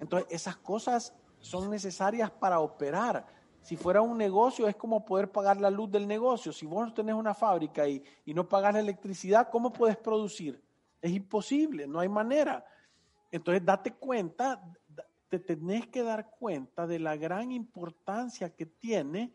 Entonces, 0.00 0.28
esas 0.30 0.56
cosas 0.56 1.14
son 1.40 1.70
necesarias 1.70 2.30
para 2.30 2.60
operar, 2.60 3.26
Si 3.62 3.76
fuera 3.76 4.00
un 4.00 4.16
negocio, 4.16 4.66
es 4.66 4.74
como 4.74 5.04
poder 5.04 5.30
pagar 5.30 5.60
la 5.60 5.68
luz 5.68 5.90
del 5.90 6.08
negocio. 6.08 6.50
Si 6.50 6.64
vos 6.64 6.94
tenés 6.94 7.14
una 7.14 7.34
fábrica 7.34 7.86
y, 7.86 8.02
y 8.24 8.32
no 8.32 8.48
pagas 8.48 8.72
la 8.72 8.80
electricidad, 8.80 9.50
¿cómo 9.50 9.70
puedes 9.70 9.98
producir? 9.98 10.62
Es 11.02 11.12
imposible, 11.12 11.86
no 11.86 12.00
hay 12.00 12.08
manera. 12.08 12.64
Entonces, 13.30 13.62
date 13.62 13.92
cuenta, 13.92 14.62
te 15.28 15.38
tenés 15.38 15.86
que 15.88 16.02
dar 16.02 16.30
cuenta 16.30 16.86
de 16.86 16.98
la 16.98 17.16
gran 17.16 17.52
importancia 17.52 18.48
que 18.48 18.64
tiene, 18.64 19.32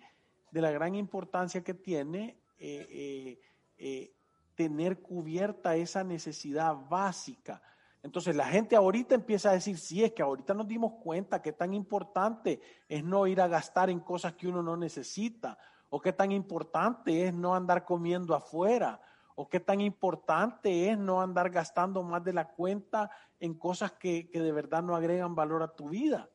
de 0.56 0.62
la 0.62 0.72
gran 0.72 0.96
importancia 0.96 1.62
que 1.66 1.74
tiene 1.74 2.40
eh, 2.58 2.88
eh, 2.90 3.42
eh, 3.78 4.16
tener 4.56 5.02
cubierta 5.02 5.76
esa 5.76 6.02
necesidad 6.06 6.78
básica. 6.90 7.62
Entonces 8.02 8.38
la 8.38 8.46
gente 8.46 8.78
ahorita 8.78 9.16
empieza 9.16 9.50
a 9.50 9.54
decir, 9.54 9.78
sí, 9.78 10.02
es 10.02 10.14
que 10.14 10.24
ahorita 10.24 10.54
nos 10.54 10.66
dimos 10.66 10.94
cuenta 11.04 11.42
que 11.42 11.52
tan 11.52 11.74
importante 11.74 12.62
es 12.88 13.04
no 13.04 13.28
ir 13.28 13.42
a 13.42 13.50
gastar 13.50 13.90
en 13.90 14.00
cosas 14.00 14.36
que 14.36 14.48
uno 14.48 14.64
no 14.64 14.78
necesita, 14.78 15.58
o 15.90 16.00
qué 16.00 16.14
tan 16.14 16.32
importante 16.32 17.28
es 17.28 17.34
no 17.34 17.54
andar 17.54 17.84
comiendo 17.84 18.34
afuera, 18.34 19.02
o 19.36 19.50
qué 19.50 19.60
tan 19.60 19.82
importante 19.82 20.90
es 20.90 20.98
no 20.98 21.22
andar 21.22 21.50
gastando 21.50 22.02
más 22.02 22.24
de 22.24 22.32
la 22.32 22.48
cuenta 22.48 23.12
en 23.42 23.56
cosas 23.56 23.92
que, 23.92 24.30
de 24.32 24.52
verdad 24.54 24.82
no 24.82 24.96
agregan 24.96 25.36
valor 25.36 25.64
a 25.64 25.76
tu 25.76 25.90
vida. 25.90 26.30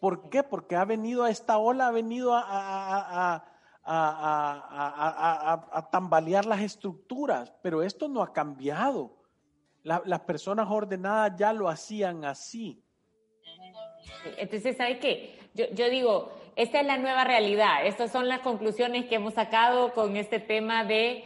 ¿Por 0.00 0.30
qué? 0.30 0.42
Porque 0.42 0.76
ha 0.76 0.84
venido 0.84 1.24
a 1.24 1.30
esta 1.30 1.58
ola, 1.58 1.88
ha 1.88 1.90
venido 1.90 2.32
a, 2.34 3.44
a, 3.84 5.88
tambalear 5.90 6.46
las 6.46 6.60
estructuras, 6.60 7.52
pero 7.62 7.82
esto 7.82 8.08
no 8.08 8.22
ha 8.22 8.32
cambiado 8.32 9.20
las 9.82 10.20
personas 10.20 10.68
ordenadas 10.70 11.38
ya 11.38 11.52
lo 11.52 11.68
hacían 11.68 12.24
así. 12.24 12.82
Entonces, 14.36 14.76
¿sabe 14.76 14.98
qué? 14.98 15.38
Yo, 15.54 15.90
digo, 15.90 16.30
esta 16.56 16.80
es 16.80 16.86
la 16.86 16.98
nueva 16.98 17.24
realidad. 17.24 17.86
Estas 17.86 18.12
son 18.12 18.28
las 18.28 18.40
conclusiones 18.40 19.06
que 19.06 19.16
hemos 19.16 19.34
sacado 19.34 19.92
con 19.92 20.16
este 20.16 20.38
tema 20.38 20.84
de, 20.84 21.24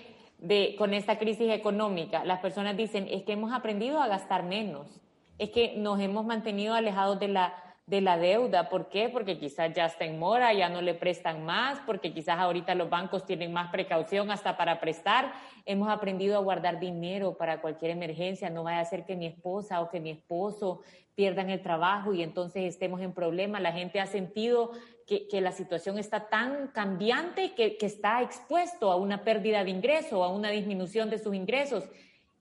con 0.79 0.95
esta 0.95 1.19
crisis 1.19 1.51
económica. 1.51 2.25
Las 2.25 2.41
personas 2.41 2.77
dicen, 2.77 3.07
es 3.11 3.25
que 3.25 3.33
hemos 3.33 3.53
aprendido 3.53 4.01
a 4.01 4.09
gastar 4.09 4.45
menos. 4.45 5.01
Es 5.39 5.51
que 5.51 5.75
nos 5.77 6.01
hemos 6.01 6.25
mantenido 6.25 6.75
alejados 6.75 7.19
de 7.19 7.29
la 7.29 7.64
de 7.87 8.01
la 8.01 8.17
deuda. 8.17 8.69
¿Por 8.69 8.89
qué? 8.89 9.09
Porque 9.09 9.39
quizás 9.39 9.75
ya 9.75 9.87
está 9.87 10.05
en 10.05 10.19
mora, 10.19 10.53
ya 10.55 10.69
no 10.69 10.81
le 10.81 10.95
prestan 10.95 11.45
más, 11.45 11.79
porque 11.85 12.13
quizás 12.15 12.39
ahorita 12.39 12.75
los 12.75 12.89
bancos 12.89 13.27
tienen 13.27 13.53
más 13.53 13.71
precaución 13.71 14.31
hasta 14.31 14.57
para 14.57 14.81
prestar. 14.81 15.33
Hemos 15.67 15.89
aprendido 15.89 16.37
a 16.37 16.41
guardar 16.41 16.81
dinero 16.81 17.37
para 17.37 17.61
cualquier 17.61 17.91
emergencia. 17.91 18.49
No 18.49 18.65
vaya 18.65 18.81
a 18.81 18.85
ser 18.85 19.05
que 19.05 19.17
mi 19.17 19.27
esposa 19.27 19.83
o 19.83 19.91
que 19.91 20.01
mi 20.01 20.11
esposo 20.11 20.81
pierdan 21.15 21.51
el 21.51 21.63
trabajo 21.63 22.15
y 22.15 22.23
entonces 22.23 22.65
estemos 22.65 23.01
en 23.01 23.13
problema. 23.13 23.61
La 23.61 23.73
gente 23.73 24.01
ha 24.01 24.07
sentido 24.07 24.73
que, 25.07 25.29
la 25.41 25.53
situación 25.53 25.99
está 25.99 26.29
tan 26.29 26.69
cambiante 26.69 27.53
que, 27.55 27.77
que 27.77 27.87
está 27.87 28.23
expuesto 28.23 28.91
a 28.91 28.97
una 28.97 29.23
pérdida 29.23 29.63
de 29.63 29.71
ingreso, 29.71 30.25
a 30.25 30.33
una 30.33 30.49
disminución 30.49 31.11
de 31.11 31.19
sus 31.19 31.35
ingresos 31.35 31.85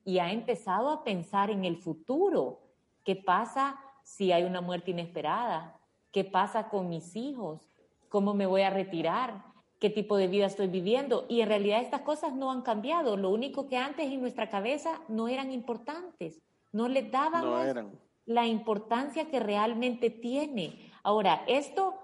y 0.05 0.19
ha 0.19 0.31
empezado 0.31 0.89
a 0.89 1.03
pensar 1.03 1.49
en 1.49 1.65
el 1.65 1.77
futuro. 1.77 2.61
¿Qué 3.03 3.17
pasa? 3.17 3.77
Si 4.03 4.31
hay 4.31 4.43
una 4.43 4.61
muerte 4.61 4.91
inesperada? 4.91 5.79
¿Qué 6.11 6.23
pasa 6.23 6.69
con 6.69 6.89
mis 6.89 7.15
hijos? 7.15 7.71
¿Cómo 8.09 8.33
me 8.33 8.45
voy 8.45 8.61
a 8.61 8.69
retirar? 8.69 9.45
¿Qué 9.79 9.89
tipo 9.89 10.15
de 10.15 10.27
vida 10.27 10.45
estoy 10.45 10.67
viviendo? 10.67 11.25
Y 11.27 11.41
en 11.41 11.47
realidad 11.47 11.81
estas 11.81 12.01
cosas 12.01 12.33
no 12.33 12.51
han 12.51 12.61
cambiado. 12.61 13.17
Lo 13.17 13.31
único 13.31 13.67
que 13.67 13.77
antes 13.77 14.11
en 14.11 14.21
nuestra 14.21 14.49
cabeza 14.49 15.01
no 15.07 15.27
eran 15.27 15.51
importantes. 15.51 16.39
No 16.71 16.87
les 16.87 17.11
dábamos 17.11 17.65
la 18.25 18.45
importancia 18.45 19.29
que 19.29 19.39
realmente 19.39 20.09
tiene. 20.09 20.91
Ahora, 21.03 21.43
esto, 21.47 21.95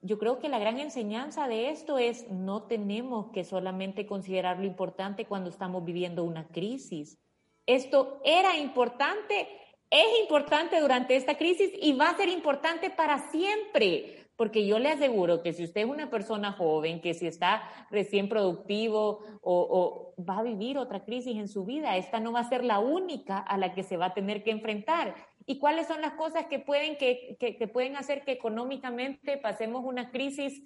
yo 0.00 0.18
creo 0.18 0.38
que 0.38 0.48
la 0.48 0.58
gran 0.58 0.78
enseñanza 0.78 1.46
de 1.46 1.70
esto 1.70 1.98
es 1.98 2.28
no 2.30 2.64
tenemos 2.64 3.30
que 3.30 3.44
solamente 3.44 4.06
considerar 4.06 4.58
lo 4.58 4.64
importante 4.64 5.26
cuando 5.26 5.50
estamos 5.50 5.84
viviendo 5.84 6.24
una 6.24 6.48
crisis. 6.48 7.18
Esto 7.66 8.20
era 8.24 8.56
importante 8.56 9.48
es 9.90 10.20
importante 10.20 10.80
durante 10.80 11.16
esta 11.16 11.36
crisis 11.36 11.72
y 11.80 11.92
va 11.92 12.10
a 12.10 12.16
ser 12.16 12.28
importante 12.28 12.90
para 12.90 13.30
siempre, 13.30 14.28
porque 14.36 14.64
yo 14.64 14.78
le 14.78 14.88
aseguro 14.88 15.42
que 15.42 15.52
si 15.52 15.64
usted 15.64 15.82
es 15.82 15.88
una 15.88 16.10
persona 16.10 16.52
joven, 16.52 17.00
que 17.00 17.12
si 17.12 17.26
está 17.26 17.62
recién 17.90 18.28
productivo 18.28 19.20
o, 19.42 20.14
va 20.18 20.38
a 20.38 20.42
vivir 20.42 20.78
otra 20.78 21.04
crisis 21.04 21.36
en 21.36 21.48
su 21.48 21.64
vida, 21.64 21.96
esta 21.96 22.20
no 22.20 22.32
va 22.32 22.40
a 22.40 22.48
ser 22.48 22.64
la 22.64 22.78
única 22.78 23.38
a 23.38 23.58
la 23.58 23.74
que 23.74 23.82
se 23.82 23.96
va 23.96 24.06
a 24.06 24.14
tener 24.14 24.44
que 24.44 24.52
enfrentar. 24.52 25.14
¿Y 25.44 25.58
cuáles 25.58 25.88
son 25.88 26.00
las 26.00 26.12
cosas 26.12 26.46
que 26.46 26.60
pueden, 26.60 26.96
que, 26.96 27.70
pueden 27.72 27.96
hacer 27.96 28.24
que 28.24 28.32
económicamente 28.32 29.38
pasemos 29.38 29.82
una 29.84 30.10
crisis? 30.10 30.62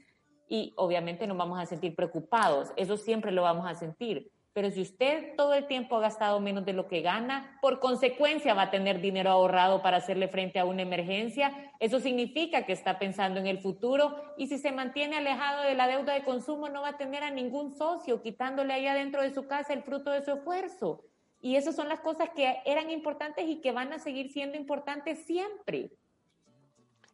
Y 0.48 0.74
obviamente 0.76 1.26
nos 1.26 1.38
vamos 1.38 1.58
a 1.58 1.66
sentir 1.66 1.94
preocupados, 1.94 2.72
eso 2.76 2.98
siempre 2.98 3.32
lo 3.32 3.42
vamos 3.42 3.66
a 3.66 3.74
sentir 3.74 4.30
pero 4.54 4.70
si 4.70 4.82
usted 4.82 5.34
todo 5.36 5.52
el 5.52 5.66
tiempo 5.66 5.96
ha 5.96 6.00
gastado 6.00 6.38
menos 6.38 6.64
de 6.64 6.72
lo 6.72 6.86
que 6.86 7.00
gana, 7.00 7.58
por 7.60 7.80
consecuencia 7.80 8.54
va 8.54 8.62
a 8.62 8.70
tener 8.70 9.00
dinero 9.00 9.30
ahorrado 9.30 9.82
para 9.82 9.96
hacerle 9.96 10.28
frente 10.28 10.60
a 10.60 10.64
una 10.64 10.82
emergencia. 10.82 11.72
Eso 11.80 11.98
significa 11.98 12.64
que 12.64 12.72
está 12.72 13.00
pensando 13.00 13.40
en 13.40 13.48
el 13.48 13.58
futuro 13.58 14.14
y 14.38 14.46
si 14.46 14.58
se 14.58 14.70
mantiene 14.70 15.16
alejado 15.16 15.64
de 15.64 15.74
la 15.74 15.88
deuda 15.88 16.14
de 16.14 16.22
consumo 16.22 16.68
no 16.68 16.82
va 16.82 16.90
a 16.90 16.96
tener 16.96 17.24
a 17.24 17.32
ningún 17.32 17.72
socio 17.76 18.22
quitándole 18.22 18.72
ahí 18.72 18.86
adentro 18.86 19.22
de 19.22 19.34
su 19.34 19.48
casa 19.48 19.72
el 19.72 19.82
fruto 19.82 20.12
de 20.12 20.22
su 20.22 20.30
esfuerzo. 20.30 21.02
Y 21.40 21.56
esas 21.56 21.74
son 21.74 21.88
las 21.88 21.98
cosas 21.98 22.30
que 22.30 22.58
eran 22.64 22.92
importantes 22.92 23.48
y 23.48 23.60
que 23.60 23.72
van 23.72 23.92
a 23.92 23.98
seguir 23.98 24.30
siendo 24.30 24.56
importantes 24.56 25.26
siempre. 25.26 25.90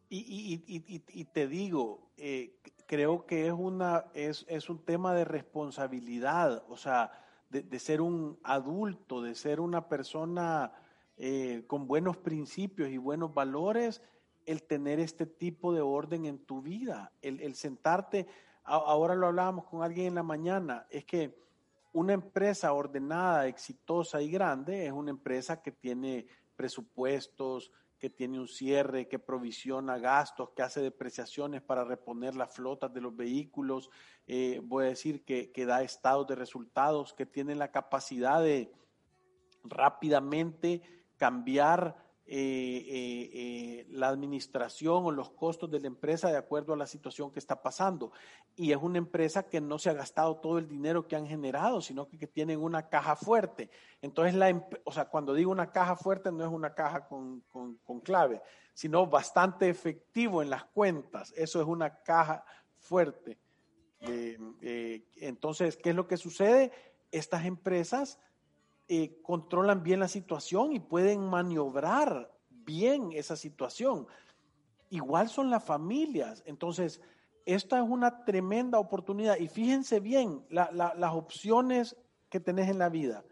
Y, 0.09 1.25
te 1.33 1.47
digo, 1.47 2.11
eh, 2.17 2.53
creo 2.85 3.25
que 3.25 3.47
es, 3.47 3.53
una, 3.53 4.05
es, 4.13 4.45
es 4.47 4.69
un 4.69 4.85
tema 4.85 5.15
de 5.15 5.25
responsabilidad. 5.25 6.63
O 6.69 6.77
sea, 6.77 7.11
de, 7.51 7.79
ser 7.79 7.99
un 8.01 8.39
adulto, 8.43 9.21
de 9.21 9.35
ser 9.35 9.59
una 9.59 9.89
persona 9.89 10.71
eh, 11.17 11.63
con 11.67 11.85
buenos 11.85 12.15
principios 12.17 12.89
y 12.89 12.97
buenos 12.97 13.33
valores, 13.33 14.01
el 14.45 14.63
tener 14.63 14.99
este 14.99 15.25
tipo 15.25 15.73
de 15.73 15.81
orden 15.81 16.25
en 16.25 16.39
tu 16.39 16.61
vida, 16.61 17.11
el, 17.21 17.53
sentarte, 17.55 18.25
ahora 18.63 19.15
lo 19.15 19.27
hablábamos 19.27 19.65
con 19.65 19.83
alguien 19.83 20.07
en 20.07 20.15
la 20.15 20.23
mañana, 20.23 20.87
es 20.89 21.03
que 21.03 21.37
una 21.93 22.13
empresa 22.13 22.71
ordenada, 22.71 23.47
exitosa 23.47 24.21
y 24.21 24.31
grande 24.31 24.85
es 24.85 24.93
una 24.93 25.11
empresa 25.11 25.61
que 25.61 25.71
tiene 25.71 26.25
presupuestos, 26.55 27.71
que 28.01 28.09
tiene 28.09 28.39
un 28.39 28.47
cierre, 28.47 29.07
que 29.07 29.19
provisiona 29.19 29.99
gastos, 29.99 30.49
que 30.55 30.63
hace 30.63 30.81
depreciaciones 30.81 31.61
para 31.61 31.83
reponer 31.83 32.35
las 32.35 32.51
flotas 32.51 32.91
de 32.91 32.99
los 32.99 33.15
vehículos, 33.15 33.91
eh, 34.25 34.59
voy 34.63 34.85
a 34.85 34.89
decir 34.89 35.23
que, 35.23 35.51
que 35.51 35.67
da 35.67 35.83
estados 35.83 36.25
de 36.25 36.33
resultados, 36.35 37.13
que 37.13 37.27
tiene 37.27 37.53
la 37.53 37.71
capacidad 37.71 38.41
de 38.41 38.73
rápidamente 39.63 40.81
cambiar 41.15 42.00
eh, 42.27 42.85
eh, 42.87 43.29
eh, 43.33 43.87
la 43.89 44.07
administración 44.07 45.05
o 45.05 45.11
los 45.11 45.31
costos 45.31 45.69
de 45.69 45.79
la 45.79 45.87
empresa 45.87 46.29
de 46.29 46.37
acuerdo 46.37 46.73
a 46.73 46.77
la 46.77 46.85
situación 46.85 47.31
que 47.31 47.39
está 47.39 47.61
pasando. 47.61 48.13
Y 48.55 48.71
es 48.71 48.77
una 48.77 48.99
empresa 48.99 49.49
que 49.49 49.59
no 49.59 49.79
se 49.79 49.89
ha 49.89 49.93
gastado 49.93 50.37
todo 50.37 50.57
el 50.57 50.67
dinero 50.67 51.07
que 51.07 51.15
han 51.15 51.27
generado, 51.27 51.81
sino 51.81 52.07
que, 52.07 52.27
tienen 52.27 52.61
una 52.61 52.87
caja 52.87 53.15
fuerte. 53.15 53.69
Entonces, 54.01 54.35
la, 54.35 54.65
o 54.85 54.91
sea, 54.91 55.05
cuando 55.05 55.33
digo 55.33 55.51
una 55.51 55.71
caja 55.71 55.97
fuerte, 55.97 56.31
no 56.31 56.45
es 56.45 56.51
una 56.51 56.73
caja 56.73 57.07
con, 57.07 57.41
con, 57.51 57.99
clave, 57.99 58.41
sino 58.73 59.07
bastante 59.07 59.67
efectivo 59.67 60.41
en 60.41 60.51
las 60.51 60.63
cuentas. 60.65 61.33
Eso 61.35 61.59
es 61.59 61.67
una 61.67 62.01
caja 62.03 62.45
fuerte. 62.77 63.39
entonces, 65.19 65.75
¿qué 65.75 65.89
es 65.89 65.95
lo 65.95 66.07
que 66.07 66.17
sucede? 66.17 66.71
Estas 67.11 67.45
empresas 67.45 68.19
eh, 68.93 69.21
controlan 69.23 69.83
bien 69.83 70.01
la 70.01 70.09
situación 70.09 70.73
y 70.73 70.81
pueden 70.81 71.21
maniobrar 71.21 72.29
bien 72.49 73.13
esa 73.13 73.37
situación. 73.37 74.05
Igual 74.89 75.29
son 75.29 75.49
las 75.49 75.63
familias. 75.63 76.43
Entonces, 76.45 76.99
esta 77.45 77.77
es 77.77 77.85
una 77.87 78.25
tremenda 78.25 78.79
oportunidad. 78.79 79.37
Y 79.37 79.47
fíjense 79.47 80.01
bien 80.01 80.45
las 80.49 81.13
opciones 81.13 81.95
que 82.27 82.41
tenés 82.41 82.67
en 82.67 82.79
la 82.79 82.89
vida. 82.89 83.23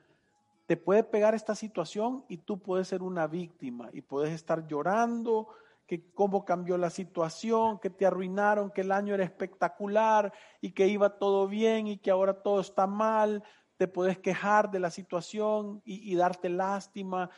Te 0.65 0.77
puede 0.77 1.03
pegar 1.03 1.35
esta 1.35 1.55
situación 1.55 2.23
y 2.29 2.37
tú 2.37 2.59
puedes 2.59 2.87
ser 2.87 3.03
una 3.03 3.27
víctima 3.27 3.89
y 3.91 3.99
puedes 3.99 4.31
estar 4.31 4.65
llorando, 4.65 5.49
que 5.85 6.09
cómo 6.13 6.45
cambió 6.45 6.77
la 6.77 6.89
situación, 6.89 7.79
que 7.79 7.89
te 7.89 8.05
arruinaron, 8.05 8.71
que 8.71 8.79
el 8.79 8.93
año 8.93 9.13
era 9.13 9.25
espectacular 9.25 10.31
y 10.61 10.71
que 10.71 10.87
iba 10.87 11.17
todo 11.17 11.49
bien 11.49 11.87
y 11.87 11.97
que 11.97 12.11
ahora 12.11 12.43
todo 12.43 12.61
está 12.61 12.87
mal 12.87 13.43
te 13.79 13.87
puedes 13.87 14.17
quejar 14.17 14.69
de 14.69 14.79
la 14.81 14.91
situación 14.91 15.81
y, 15.85 16.13
darte 16.13 16.49
lástima 16.49 17.29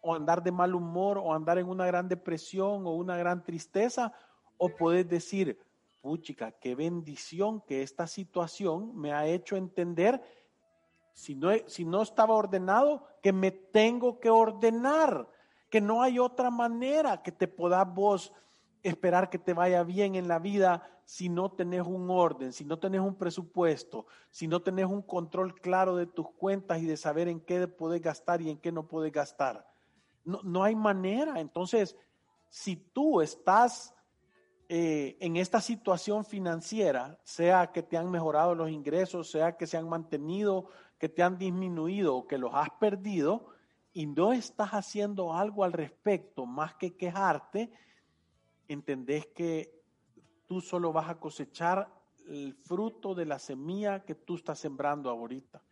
o 0.00 0.14
andar 0.14 0.42
de 0.42 0.50
mal 0.50 0.74
humor 0.74 1.18
o 1.18 1.34
andar 1.34 1.58
en 1.58 1.68
una 1.68 1.84
gran 1.84 2.08
depresión 2.08 2.86
o 2.86 2.94
una 2.94 3.18
gran 3.18 3.44
tristeza 3.44 4.10
o 4.56 4.70
puedes 4.70 5.06
decir, 5.06 5.60
puchica, 6.00 6.52
qué 6.52 6.74
bendición 6.74 7.60
que 7.60 7.82
esta 7.82 8.06
situación 8.06 8.96
me 8.98 9.12
ha 9.12 9.26
hecho 9.26 9.56
entender, 9.56 10.22
si 11.12 11.34
no, 11.34 11.50
si 11.66 11.84
no 11.84 12.00
estaba 12.00 12.32
ordenado, 12.32 13.06
que 13.22 13.34
me 13.34 13.50
tengo 13.50 14.18
que 14.20 14.30
ordenar, 14.30 15.28
que 15.68 15.82
no 15.82 16.00
hay 16.00 16.18
otra 16.18 16.48
manera 16.50 17.22
que 17.22 17.30
te 17.30 17.46
puedas 17.46 17.86
vos 17.92 18.32
esperar 18.84 19.30
que 19.30 19.38
te 19.38 19.54
vaya 19.54 19.82
bien 19.82 20.14
en 20.14 20.28
la 20.28 20.38
vida 20.38 20.88
si 21.04 21.28
no 21.28 21.50
tenés 21.50 21.82
un 21.82 22.08
orden, 22.10 22.52
si 22.52 22.64
no 22.64 22.78
tenés 22.78 23.00
un 23.00 23.16
presupuesto, 23.16 24.06
si 24.30 24.46
no 24.46 24.62
tenés 24.62 24.86
un 24.86 25.02
control 25.02 25.60
claro 25.60 25.96
de 25.96 26.06
tus 26.06 26.30
cuentas 26.30 26.80
y 26.80 26.86
de 26.86 26.96
saber 26.96 27.28
en 27.28 27.40
qué 27.40 27.66
podés 27.66 28.00
gastar 28.00 28.40
y 28.40 28.50
en 28.50 28.58
qué 28.58 28.70
no 28.70 28.86
podés 28.86 29.12
gastar. 29.12 29.66
No, 30.24 30.40
no 30.44 30.62
hay 30.62 30.76
manera. 30.76 31.40
Entonces, 31.40 31.96
si 32.48 32.76
tú 32.76 33.20
estás 33.20 33.94
eh, 34.68 35.16
en 35.20 35.36
esta 35.36 35.60
situación 35.60 36.24
financiera, 36.24 37.18
sea 37.22 37.72
que 37.72 37.82
te 37.82 37.96
han 37.96 38.10
mejorado 38.10 38.54
los 38.54 38.70
ingresos, 38.70 39.30
sea 39.30 39.56
que 39.56 39.66
se 39.66 39.76
han 39.76 39.88
mantenido, 39.88 40.68
que 40.98 41.08
te 41.08 41.22
han 41.22 41.36
disminuido 41.36 42.16
o 42.16 42.26
que 42.26 42.38
los 42.38 42.54
has 42.54 42.70
perdido, 42.80 43.48
y 43.92 44.06
no 44.06 44.32
estás 44.32 44.70
haciendo 44.70 45.34
algo 45.34 45.64
al 45.64 45.72
respecto 45.72 46.46
más 46.46 46.74
que 46.74 46.96
quejarte, 46.96 47.70
entendés 48.68 49.26
que 49.26 49.70
tú 50.46 50.60
solo 50.60 50.92
vas 50.92 51.08
a 51.08 51.18
cosechar 51.18 51.88
el 52.28 52.54
fruto 52.54 53.14
de 53.14 53.26
la 53.26 53.38
semilla 53.38 54.04
que 54.04 54.14
tú 54.14 54.36
estás 54.36 54.58
sembrando 54.58 55.10
ahorita. 55.10 55.62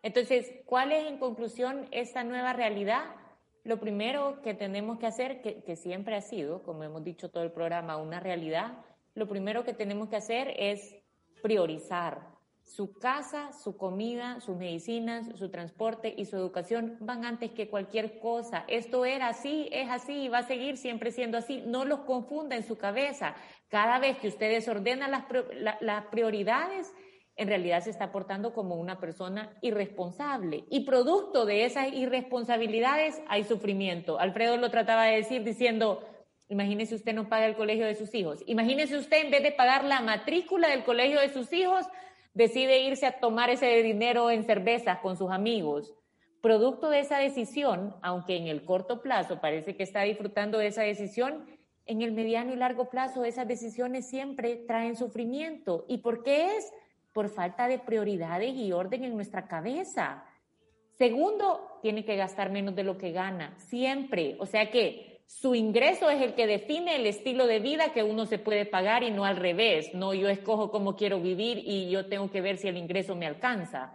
Entonces, 0.00 0.52
¿cuál 0.64 0.92
es 0.92 1.06
en 1.06 1.18
conclusión 1.18 1.88
esta 1.90 2.22
nueva 2.22 2.52
realidad? 2.52 3.16
Lo 3.64 3.80
primero 3.80 4.40
que 4.42 4.54
tenemos 4.54 4.98
que 4.98 5.06
hacer, 5.06 5.42
que, 5.42 5.62
que 5.64 5.76
siempre 5.76 6.14
ha 6.14 6.20
sido, 6.20 6.62
como 6.62 6.84
hemos 6.84 7.02
dicho 7.02 7.30
todo 7.30 7.42
el 7.42 7.50
programa, 7.50 7.96
una 7.96 8.20
realidad, 8.20 8.78
lo 9.14 9.28
primero 9.28 9.64
que 9.64 9.74
tenemos 9.74 10.08
que 10.08 10.16
hacer 10.16 10.54
es 10.56 10.94
priorizar 11.42 12.37
su 12.68 12.92
casa, 12.92 13.50
su 13.52 13.78
comida, 13.78 14.40
sus 14.40 14.56
medicinas, 14.56 15.26
su 15.36 15.50
transporte 15.50 16.14
y 16.16 16.26
su 16.26 16.36
educación 16.36 16.98
van 17.00 17.24
antes 17.24 17.50
que 17.52 17.68
cualquier 17.68 18.18
cosa. 18.18 18.64
Esto 18.68 19.06
era 19.06 19.28
así, 19.28 19.68
es 19.72 19.88
así 19.88 20.24
y 20.24 20.28
va 20.28 20.38
a 20.38 20.46
seguir 20.46 20.76
siempre 20.76 21.10
siendo 21.10 21.38
así. 21.38 21.62
No 21.66 21.86
los 21.86 22.00
confunda 22.00 22.56
en 22.56 22.62
su 22.62 22.76
cabeza. 22.76 23.34
Cada 23.68 23.98
vez 23.98 24.18
que 24.18 24.28
usted 24.28 24.50
desordena 24.50 25.08
las, 25.08 26.04
prioridades, 26.06 26.92
en 27.36 27.48
realidad 27.48 27.82
se 27.82 27.90
está 27.90 28.12
portando 28.12 28.52
como 28.52 28.76
una 28.76 29.00
persona 29.00 29.56
irresponsable. 29.62 30.64
Y 30.70 30.80
producto 30.80 31.46
de 31.46 31.64
esas 31.64 31.90
irresponsabilidades 31.92 33.22
hay 33.28 33.44
sufrimiento. 33.44 34.18
Alfredo 34.18 34.58
lo 34.58 34.70
trataba 34.70 35.04
de 35.04 35.16
decir 35.16 35.42
diciendo, 35.42 36.02
imagínese 36.50 36.94
usted 36.94 37.14
no 37.14 37.30
paga 37.30 37.46
el 37.46 37.56
colegio 37.56 37.86
de 37.86 37.94
sus 37.94 38.14
hijos. 38.14 38.42
Imagínese 38.46 38.98
usted 38.98 39.24
en 39.24 39.30
vez 39.30 39.42
de 39.42 39.52
pagar 39.52 39.84
la 39.84 40.02
matrícula 40.02 40.68
del 40.68 40.84
colegio 40.84 41.18
de 41.20 41.32
sus 41.32 41.50
hijos, 41.54 41.86
decide 42.38 42.78
irse 42.82 43.04
a 43.04 43.18
tomar 43.18 43.50
ese 43.50 43.82
dinero 43.82 44.30
en 44.30 44.44
cervezas 44.44 45.00
con 45.00 45.16
sus 45.16 45.32
amigos. 45.32 45.92
Producto 46.40 46.88
de 46.88 47.00
esa 47.00 47.18
decisión, 47.18 47.96
aunque 48.00 48.36
en 48.36 48.46
el 48.46 48.64
corto 48.64 49.02
plazo 49.02 49.40
parece 49.40 49.74
que 49.74 49.82
está 49.82 50.02
disfrutando 50.02 50.58
de 50.58 50.68
esa 50.68 50.82
decisión, 50.82 51.46
en 51.84 52.00
el 52.00 52.12
mediano 52.12 52.52
y 52.52 52.56
largo 52.56 52.90
plazo 52.90 53.24
esas 53.24 53.48
decisiones 53.48 54.08
siempre 54.08 54.54
traen 54.54 54.94
sufrimiento. 54.94 55.84
¿Y 55.88 55.98
por 55.98 56.22
qué 56.22 56.56
es? 56.56 56.72
Por 57.12 57.28
falta 57.28 57.66
de 57.66 57.80
prioridades 57.80 58.54
y 58.54 58.70
orden 58.70 59.02
en 59.02 59.16
nuestra 59.16 59.48
cabeza. 59.48 60.24
Segundo, 60.92 61.80
tiene 61.82 62.04
que 62.04 62.14
gastar 62.14 62.52
menos 62.52 62.76
de 62.76 62.84
lo 62.84 62.98
que 62.98 63.10
gana, 63.10 63.58
siempre. 63.58 64.36
O 64.38 64.46
sea 64.46 64.70
que 64.70 65.17
su 65.28 65.54
ingreso 65.54 66.08
es 66.08 66.22
el 66.22 66.34
que 66.34 66.46
define 66.46 66.96
el 66.96 67.06
estilo 67.06 67.46
de 67.46 67.60
vida 67.60 67.92
que 67.92 68.02
uno 68.02 68.24
se 68.24 68.38
puede 68.38 68.64
pagar 68.64 69.02
y 69.02 69.10
no 69.10 69.26
al 69.26 69.36
revés. 69.36 69.92
No, 69.92 70.14
yo 70.14 70.30
escojo 70.30 70.70
cómo 70.70 70.96
quiero 70.96 71.20
vivir 71.20 71.58
y 71.58 71.90
yo 71.90 72.06
tengo 72.06 72.30
que 72.30 72.40
ver 72.40 72.56
si 72.56 72.66
el 72.66 72.78
ingreso 72.78 73.14
me 73.14 73.26
alcanza. 73.26 73.92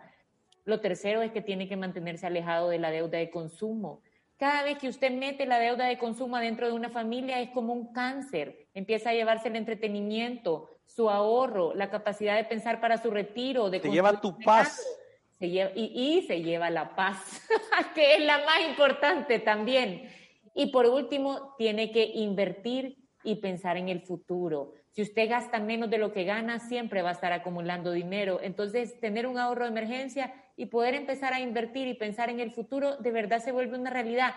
Lo 0.63 0.79
tercero 0.79 1.23
es 1.23 1.31
que 1.31 1.41
tiene 1.41 1.67
que 1.67 1.75
mantenerse 1.75 2.27
alejado 2.27 2.69
de 2.69 2.77
la 2.77 2.91
deuda 2.91 3.17
de 3.17 3.31
consumo. 3.31 4.03
Cada 4.37 4.61
vez 4.61 4.77
que 4.77 4.87
usted 4.87 5.09
mete 5.09 5.47
la 5.47 5.57
deuda 5.57 5.87
de 5.87 5.97
consumo 5.97 6.37
dentro 6.37 6.67
de 6.67 6.73
una 6.73 6.91
familia 6.91 7.39
es 7.39 7.49
como 7.49 7.73
un 7.73 7.91
cáncer. 7.91 8.67
Empieza 8.75 9.09
a 9.09 9.13
llevarse 9.13 9.47
el 9.47 9.55
entretenimiento, 9.55 10.69
su 10.85 11.09
ahorro, 11.09 11.73
la 11.73 11.89
capacidad 11.89 12.35
de 12.35 12.43
pensar 12.43 12.79
para 12.79 13.01
su 13.01 13.09
retiro. 13.09 13.71
De 13.71 13.79
Te 13.79 13.89
lleva 13.89 14.21
tu 14.21 14.37
paz. 14.37 14.85
y, 15.39 15.59
y 15.59 16.21
se 16.27 16.43
lleva 16.43 16.69
la 16.69 16.95
paz, 16.95 17.41
que 17.95 18.17
es 18.17 18.21
la 18.21 18.37
más 18.37 18.61
importante 18.69 19.39
también. 19.39 20.07
Y 20.53 20.67
por 20.67 20.85
último, 20.85 21.55
tiene 21.57 21.91
que 21.91 22.03
invertir 22.03 22.97
y 23.23 23.35
pensar 23.35 23.77
en 23.77 23.89
el 23.89 24.01
futuro. 24.01 24.73
Si 24.91 25.01
usted 25.01 25.29
gasta 25.29 25.59
menos 25.59 25.89
de 25.89 25.97
lo 25.97 26.11
que 26.11 26.23
gana, 26.23 26.59
siempre 26.59 27.01
va 27.01 27.09
a 27.09 27.13
estar 27.13 27.33
acumulando 27.33 27.91
dinero. 27.91 28.39
Entonces, 28.41 28.99
tener 28.99 29.25
un 29.25 29.39
ahorro 29.39 29.63
de 29.63 29.71
emergencia 29.71 30.33
y 30.55 30.67
poder 30.67 30.93
empezar 30.93 31.33
a 31.33 31.39
invertir 31.39 31.87
y 31.87 31.95
pensar 31.95 32.29
en 32.29 32.39
el 32.39 32.51
futuro, 32.51 32.97
de 32.97 33.11
verdad 33.11 33.39
se 33.39 33.51
vuelve 33.51 33.77
una 33.77 33.89
realidad. 33.89 34.35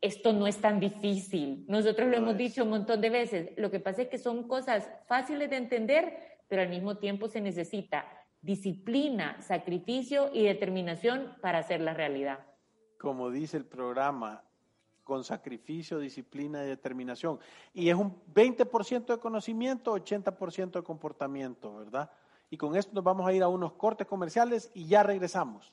Esto 0.00 0.32
no 0.32 0.48
es 0.48 0.60
tan 0.60 0.80
difícil. 0.80 1.64
Nosotros 1.68 2.08
lo 2.08 2.16
hemos 2.16 2.36
dicho 2.36 2.64
un 2.64 2.70
montón 2.70 3.00
de 3.00 3.10
veces. 3.10 3.50
Lo 3.56 3.70
que 3.70 3.78
pasa 3.78 4.02
es 4.02 4.08
que 4.08 4.18
son 4.18 4.48
cosas 4.48 4.90
fáciles 5.06 5.48
de 5.48 5.56
entender, 5.56 6.18
pero 6.48 6.62
al 6.62 6.68
mismo 6.68 6.96
tiempo 6.96 7.28
se 7.28 7.40
necesita 7.40 8.04
disciplina, 8.40 9.40
sacrificio 9.40 10.30
y 10.32 10.42
determinación 10.42 11.36
para 11.40 11.58
hacer 11.58 11.80
la 11.80 11.94
realidad. 11.94 12.40
Como 12.98 13.30
dice 13.30 13.56
el 13.56 13.64
programa, 13.64 14.42
con 15.04 15.24
sacrificio, 15.24 15.98
disciplina 15.98 16.62
y 16.64 16.68
determinación. 16.68 17.38
Y 17.74 17.88
es 17.88 17.96
un 17.96 18.14
20% 18.32 19.06
de 19.06 19.18
conocimiento, 19.18 19.94
80% 19.94 20.72
de 20.72 20.82
comportamiento, 20.82 21.74
¿verdad? 21.76 22.10
Y 22.50 22.56
con 22.56 22.76
esto 22.76 22.92
nos 22.94 23.04
vamos 23.04 23.26
a 23.26 23.32
ir 23.32 23.42
a 23.42 23.48
unos 23.48 23.72
cortes 23.72 24.06
comerciales 24.06 24.70
y 24.74 24.86
ya 24.86 25.02
regresamos. 25.02 25.72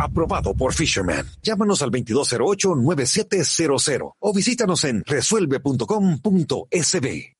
Aprobado 0.00 0.54
por 0.54 0.74
Fisherman. 0.74 1.26
Llámanos 1.42 1.82
al 1.82 1.90
2208-9700 1.90 4.12
o 4.18 4.34
visítanos 4.34 4.84
en 4.84 5.02
resuelve.com.sb. 5.06 7.39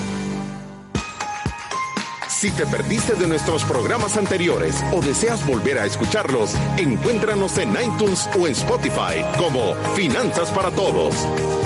Si 2.41 2.49
te 2.49 2.65
perdiste 2.65 3.13
de 3.13 3.27
nuestros 3.27 3.63
programas 3.65 4.17
anteriores 4.17 4.83
o 4.91 4.99
deseas 4.99 5.45
volver 5.45 5.77
a 5.77 5.85
escucharlos, 5.85 6.55
encuéntranos 6.75 7.55
en 7.59 7.69
iTunes 7.69 8.27
o 8.35 8.47
en 8.47 8.53
Spotify 8.53 9.23
como 9.37 9.75
Finanzas 9.93 10.49
para 10.49 10.71
Todos. 10.71 11.13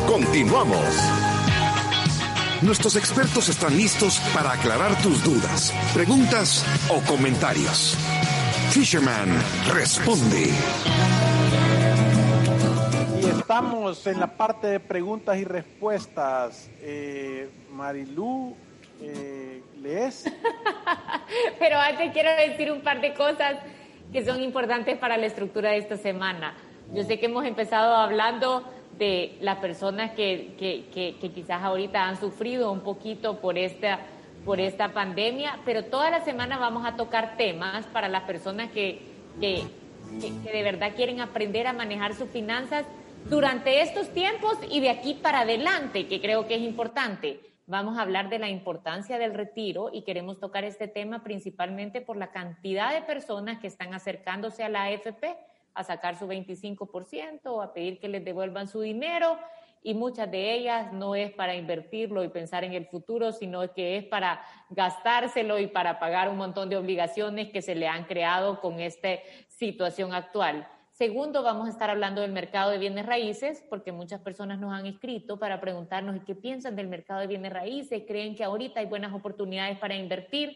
Continuamos. 0.05 0.85
Nuestros 2.61 2.97
expertos 2.97 3.47
están 3.47 3.77
listos 3.77 4.19
para 4.33 4.51
aclarar 4.51 5.01
tus 5.01 5.23
dudas, 5.23 5.73
preguntas 5.93 6.65
o 6.89 6.99
comentarios. 7.09 7.95
Fisherman 8.71 9.29
responde. 9.73 10.49
Y 13.21 13.25
estamos 13.27 14.05
en 14.07 14.19
la 14.19 14.35
parte 14.35 14.67
de 14.67 14.81
preguntas 14.81 15.38
y 15.38 15.45
respuestas. 15.45 16.69
Eh, 16.81 17.49
Marilú, 17.71 18.53
eh, 18.99 19.54
Pero 21.59 21.77
antes 21.77 22.11
quiero 22.11 22.29
decir 22.35 22.71
un 22.71 22.81
par 22.81 23.01
de 23.01 23.13
cosas 23.13 23.57
que 24.11 24.25
son 24.25 24.41
importantes 24.41 24.97
para 24.97 25.17
la 25.17 25.25
estructura 25.25 25.71
de 25.71 25.77
esta 25.77 25.97
semana. 25.97 26.55
Yo 26.93 27.03
sé 27.03 27.19
que 27.19 27.25
hemos 27.25 27.45
empezado 27.45 27.95
hablando 27.95 28.63
de 28.97 29.37
las 29.41 29.57
personas 29.57 30.11
que, 30.11 30.55
que, 30.57 30.85
que, 31.19 31.31
quizás 31.31 31.63
ahorita 31.63 32.07
han 32.07 32.19
sufrido 32.19 32.71
un 32.71 32.81
poquito 32.81 33.39
por 33.41 33.57
esta, 33.57 33.99
por 34.45 34.59
esta 34.59 34.93
pandemia, 34.93 35.59
pero 35.65 35.85
toda 35.85 36.09
la 36.09 36.21
semana 36.21 36.57
vamos 36.57 36.85
a 36.85 36.95
tocar 36.95 37.35
temas 37.35 37.85
para 37.87 38.07
las 38.07 38.23
personas 38.23 38.71
que, 38.71 39.01
que, 39.41 39.63
de 40.19 40.63
verdad 40.63 40.93
quieren 40.95 41.19
aprender 41.19 41.67
a 41.67 41.73
manejar 41.73 42.13
sus 42.13 42.29
finanzas 42.29 42.85
durante 43.29 43.81
estos 43.81 44.09
tiempos 44.13 44.57
y 44.69 44.79
de 44.79 44.91
aquí 44.91 45.15
para 45.15 45.41
adelante, 45.41 46.07
que 46.07 46.21
creo 46.21 46.47
que 46.47 46.55
es 46.55 46.61
importante. 46.61 47.39
Vamos 47.67 47.97
a 47.97 48.04
hablar 48.04 48.30
de 48.30 48.38
la 48.38 48.47
importancia 48.47 49.17
del 49.17 49.34
retiro 49.34 49.89
y 49.91 50.04
queremos 50.04 50.39
tocar 50.39 50.63
este 50.63 50.88
tema 50.88 51.23
principalmente 51.23 51.99
por 51.99 52.15
la 52.15 52.32
cantidad 52.32 52.93
de 52.93 53.01
personas 53.01 53.60
que 53.60 53.65
están 53.65 53.95
acercándose 53.95 54.63
a 54.63 54.69
la 54.69 54.84
AFP 54.84 55.36
a 55.73 55.84
sacar 55.84 56.15
su 56.15 56.28
25%, 56.28 57.63
a 57.63 57.73
pedir 57.73 57.99
que 57.99 58.08
les 58.08 58.23
devuelvan 58.23 58.67
su 58.67 58.82
dinero 58.82 59.39
y 59.82 59.95
muchas 59.95 60.30
de 60.30 60.54
ellas 60.54 60.93
no 60.93 61.15
es 61.15 61.32
para 61.32 61.56
invertirlo 61.56 62.23
y 62.23 62.30
pensar 62.30 62.63
en 62.63 62.73
el 62.73 62.86
futuro, 62.86 63.32
sino 63.32 63.73
que 63.73 63.97
es 63.97 64.04
para 64.06 64.45
gastárselo 64.69 65.58
y 65.58 65.65
para 65.65 65.97
pagar 65.97 66.30
un 66.30 66.38
montón 66.38 66.69
de 66.69 66.78
obligaciones 66.78 67.51
que 67.51 67.63
se 67.63 67.73
le 67.73 67.88
han 67.88 68.06
creado 68.06 68.62
con 68.62 68.80
esta 68.80 69.10
situación 69.47 70.13
actual. 70.13 70.67
Segundo, 70.97 71.43
vamos 71.43 71.67
a 71.67 71.71
estar 71.71 71.89
hablando 71.89 72.21
del 72.21 72.31
mercado 72.31 72.71
de 72.71 72.77
bienes 72.77 73.05
raíces, 73.05 73.62
porque 73.69 73.91
muchas 73.91 74.21
personas 74.21 74.62
nos 74.62 74.71
han 74.71 74.86
escrito 74.86 75.38
para 75.38 75.60
preguntarnos 75.60 76.23
qué 76.25 76.36
piensan 76.36 76.77
del 76.77 76.88
mercado 76.88 77.19
de 77.19 77.27
bienes 77.27 77.51
raíces, 77.51 78.03
creen 78.08 78.34
que 78.34 78.45
ahorita 78.45 78.79
hay 78.79 78.86
buenas 78.86 79.13
oportunidades 79.13 79.77
para 79.77 79.97
invertir. 79.97 80.55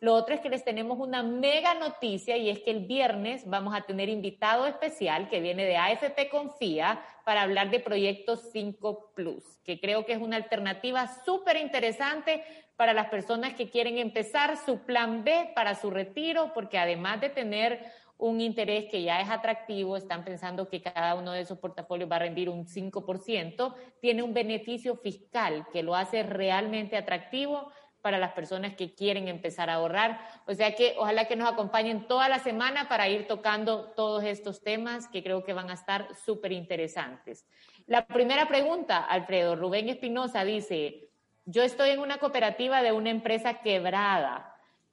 Lo 0.00 0.12
otro 0.12 0.34
es 0.34 0.42
que 0.42 0.50
les 0.50 0.64
tenemos 0.64 0.98
una 0.98 1.22
mega 1.22 1.72
noticia 1.72 2.36
y 2.36 2.50
es 2.50 2.58
que 2.58 2.72
el 2.72 2.84
viernes 2.84 3.48
vamos 3.48 3.74
a 3.74 3.80
tener 3.80 4.10
invitado 4.10 4.66
especial 4.66 5.30
que 5.30 5.40
viene 5.40 5.64
de 5.64 5.78
AFP 5.78 6.28
Confía 6.28 7.02
para 7.24 7.40
hablar 7.40 7.70
de 7.70 7.80
Proyectos 7.80 8.50
5 8.52 9.12
Plus, 9.14 9.44
que 9.64 9.80
creo 9.80 10.04
que 10.04 10.12
es 10.12 10.20
una 10.20 10.36
alternativa 10.36 11.06
súper 11.24 11.56
interesante 11.56 12.44
para 12.76 12.92
las 12.92 13.08
personas 13.08 13.54
que 13.54 13.68
quieren 13.68 13.96
empezar 13.96 14.56
su 14.56 14.80
plan 14.80 15.24
B 15.24 15.52
para 15.54 15.74
su 15.74 15.90
retiro, 15.90 16.52
porque 16.52 16.78
además 16.78 17.20
de 17.20 17.28
tener 17.28 17.82
un 18.20 18.40
interés 18.40 18.86
que 18.90 19.02
ya 19.02 19.20
es 19.20 19.28
atractivo, 19.28 19.96
están 19.96 20.24
pensando 20.24 20.68
que 20.68 20.82
cada 20.82 21.14
uno 21.14 21.32
de 21.32 21.40
esos 21.40 21.58
portafolios 21.58 22.10
va 22.10 22.16
a 22.16 22.20
rendir 22.20 22.48
un 22.48 22.66
5%, 22.66 23.74
tiene 24.00 24.22
un 24.22 24.34
beneficio 24.34 24.96
fiscal 24.96 25.66
que 25.72 25.82
lo 25.82 25.94
hace 25.94 26.22
realmente 26.22 26.96
atractivo 26.96 27.72
para 28.02 28.18
las 28.18 28.32
personas 28.32 28.74
que 28.74 28.94
quieren 28.94 29.28
empezar 29.28 29.68
a 29.70 29.74
ahorrar. 29.74 30.20
O 30.46 30.54
sea 30.54 30.74
que 30.74 30.94
ojalá 30.98 31.26
que 31.26 31.36
nos 31.36 31.50
acompañen 31.50 32.06
toda 32.06 32.28
la 32.28 32.38
semana 32.38 32.88
para 32.88 33.08
ir 33.08 33.26
tocando 33.26 33.92
todos 33.92 34.24
estos 34.24 34.62
temas 34.62 35.08
que 35.08 35.22
creo 35.22 35.44
que 35.44 35.52
van 35.52 35.70
a 35.70 35.74
estar 35.74 36.14
súper 36.14 36.52
interesantes. 36.52 37.46
La 37.86 38.06
primera 38.06 38.48
pregunta, 38.48 39.04
Alfredo, 39.04 39.56
Rubén 39.56 39.88
Espinosa 39.88 40.44
dice, 40.44 41.10
yo 41.44 41.62
estoy 41.62 41.90
en 41.90 42.00
una 42.00 42.18
cooperativa 42.18 42.82
de 42.82 42.92
una 42.92 43.10
empresa 43.10 43.60
quebrada. 43.60 44.49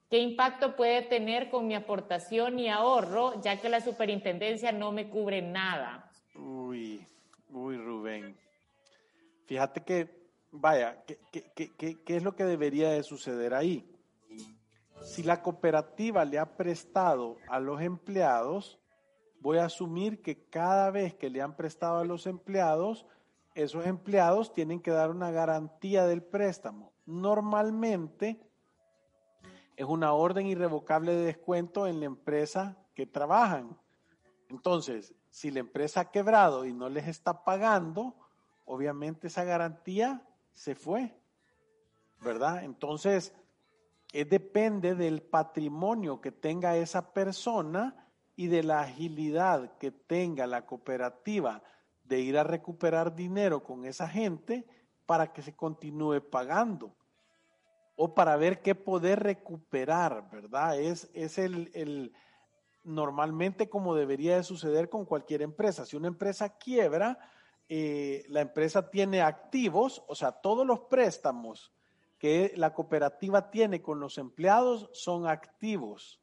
¿Qué 0.10 0.20
impacto 0.20 0.76
puede 0.78 1.02
tener 1.02 1.50
con 1.50 1.68
mi 1.68 1.76
aportación 1.76 2.60
y 2.60 2.70
ahorro, 2.70 3.42
ya 3.42 3.60
que 3.60 3.68
la 3.68 3.82
superintendencia 3.82 4.72
no 4.72 4.94
me 4.94 5.10
cubre 5.10 5.42
nada? 5.42 6.10
Uy, 6.34 7.06
uy, 7.50 7.78
Rubén. 7.78 8.38
Fíjate 9.48 9.84
que 9.84 10.18
vaya, 10.52 11.04
¿qué, 11.32 11.98
es 12.06 12.24
lo 12.24 12.36
que 12.36 12.46
debería 12.46 12.90
de 12.92 13.04
suceder 13.04 13.54
ahí? 13.54 13.90
Si 15.04 15.24
la 15.24 15.42
cooperativa 15.42 16.24
le 16.24 16.40
ha 16.40 16.56
prestado 16.56 17.38
a 17.50 17.60
los 17.60 17.82
empleados, 17.82 18.80
voy 19.42 19.58
a 19.58 19.66
asumir 19.66 20.22
que 20.22 20.46
cada 20.50 20.90
vez 20.90 21.14
que 21.16 21.30
le 21.30 21.42
han 21.42 21.56
prestado 21.56 22.00
a 22.00 22.06
los 22.06 22.28
empleados, 22.28 23.06
esos 23.56 23.86
empleados 23.86 24.54
tienen 24.54 24.82
que 24.82 24.92
dar 24.92 25.10
una 25.10 25.32
garantía 25.32 26.06
del 26.06 26.24
préstamo. 26.24 26.94
Normalmente 27.06 28.47
es 29.78 29.86
una 29.86 30.12
orden 30.12 30.48
irrevocable 30.48 31.14
de 31.14 31.26
descuento 31.26 31.86
en 31.86 32.00
la 32.00 32.08
empresa 32.08 32.76
que 32.96 33.06
trabajan. 33.06 33.78
Entonces, 34.50 35.14
si 35.30 35.52
la 35.52 35.60
empresa 35.60 36.02
ha 36.02 36.12
quebrado 36.12 36.66
y 36.66 36.74
no 36.74 36.90
les 36.90 37.08
está 37.08 37.44
pagando, 37.44 38.16
obviamente 38.66 39.28
esa 39.28 39.44
garantía 39.44 40.28
se 40.52 40.74
fue, 40.74 41.16
¿verdad? 42.22 42.64
Entonces, 42.64 43.36
depende 44.12 44.96
del 44.96 45.22
patrimonio 45.22 46.22
que 46.22 46.32
tenga 46.32 46.76
esa 46.76 47.14
persona 47.14 48.10
y 48.36 48.48
de 48.48 48.64
la 48.64 48.82
agilidad 48.82 49.78
que 49.78 49.92
tenga 49.92 50.48
la 50.48 50.66
cooperativa 50.66 51.62
de 52.04 52.20
ir 52.22 52.36
a 52.40 52.44
recuperar 52.44 53.16
dinero 53.16 53.64
con 53.64 53.86
esa 53.86 54.08
gente 54.08 54.66
para 55.06 55.34
que 55.34 55.44
se 55.44 55.56
continúe 55.56 56.20
pagando 56.20 56.96
o 57.98 58.14
para 58.14 58.38
ver 58.38 58.62
qué 58.62 58.76
poder 58.76 59.20
recuperar, 59.22 60.30
¿verdad? 60.32 60.80
Es, 60.80 61.10
es 61.14 61.38
el, 61.38 61.72
el, 61.74 62.14
normalmente 62.84 63.68
como 63.68 63.96
debería 63.96 64.38
de 64.38 64.44
suceder 64.44 64.88
con 64.88 65.04
cualquier 65.04 65.42
empresa. 65.42 65.86
Si 65.86 65.98
una 65.98 66.08
empresa 66.08 66.58
quiebra, 66.58 67.18
eh, 67.68 68.24
la 68.30 68.42
empresa 68.42 68.90
tiene 68.90 69.22
activos, 69.22 70.04
o 70.08 70.16
sea, 70.16 70.32
todos 70.32 70.66
los 70.66 70.82
préstamos 70.82 71.74
que 72.20 72.54
la 72.56 72.74
cooperativa 72.74 73.50
tiene 73.50 73.82
con 73.82 74.00
los 74.00 74.18
empleados 74.18 74.90
son 74.94 75.28
activos. 75.28 76.22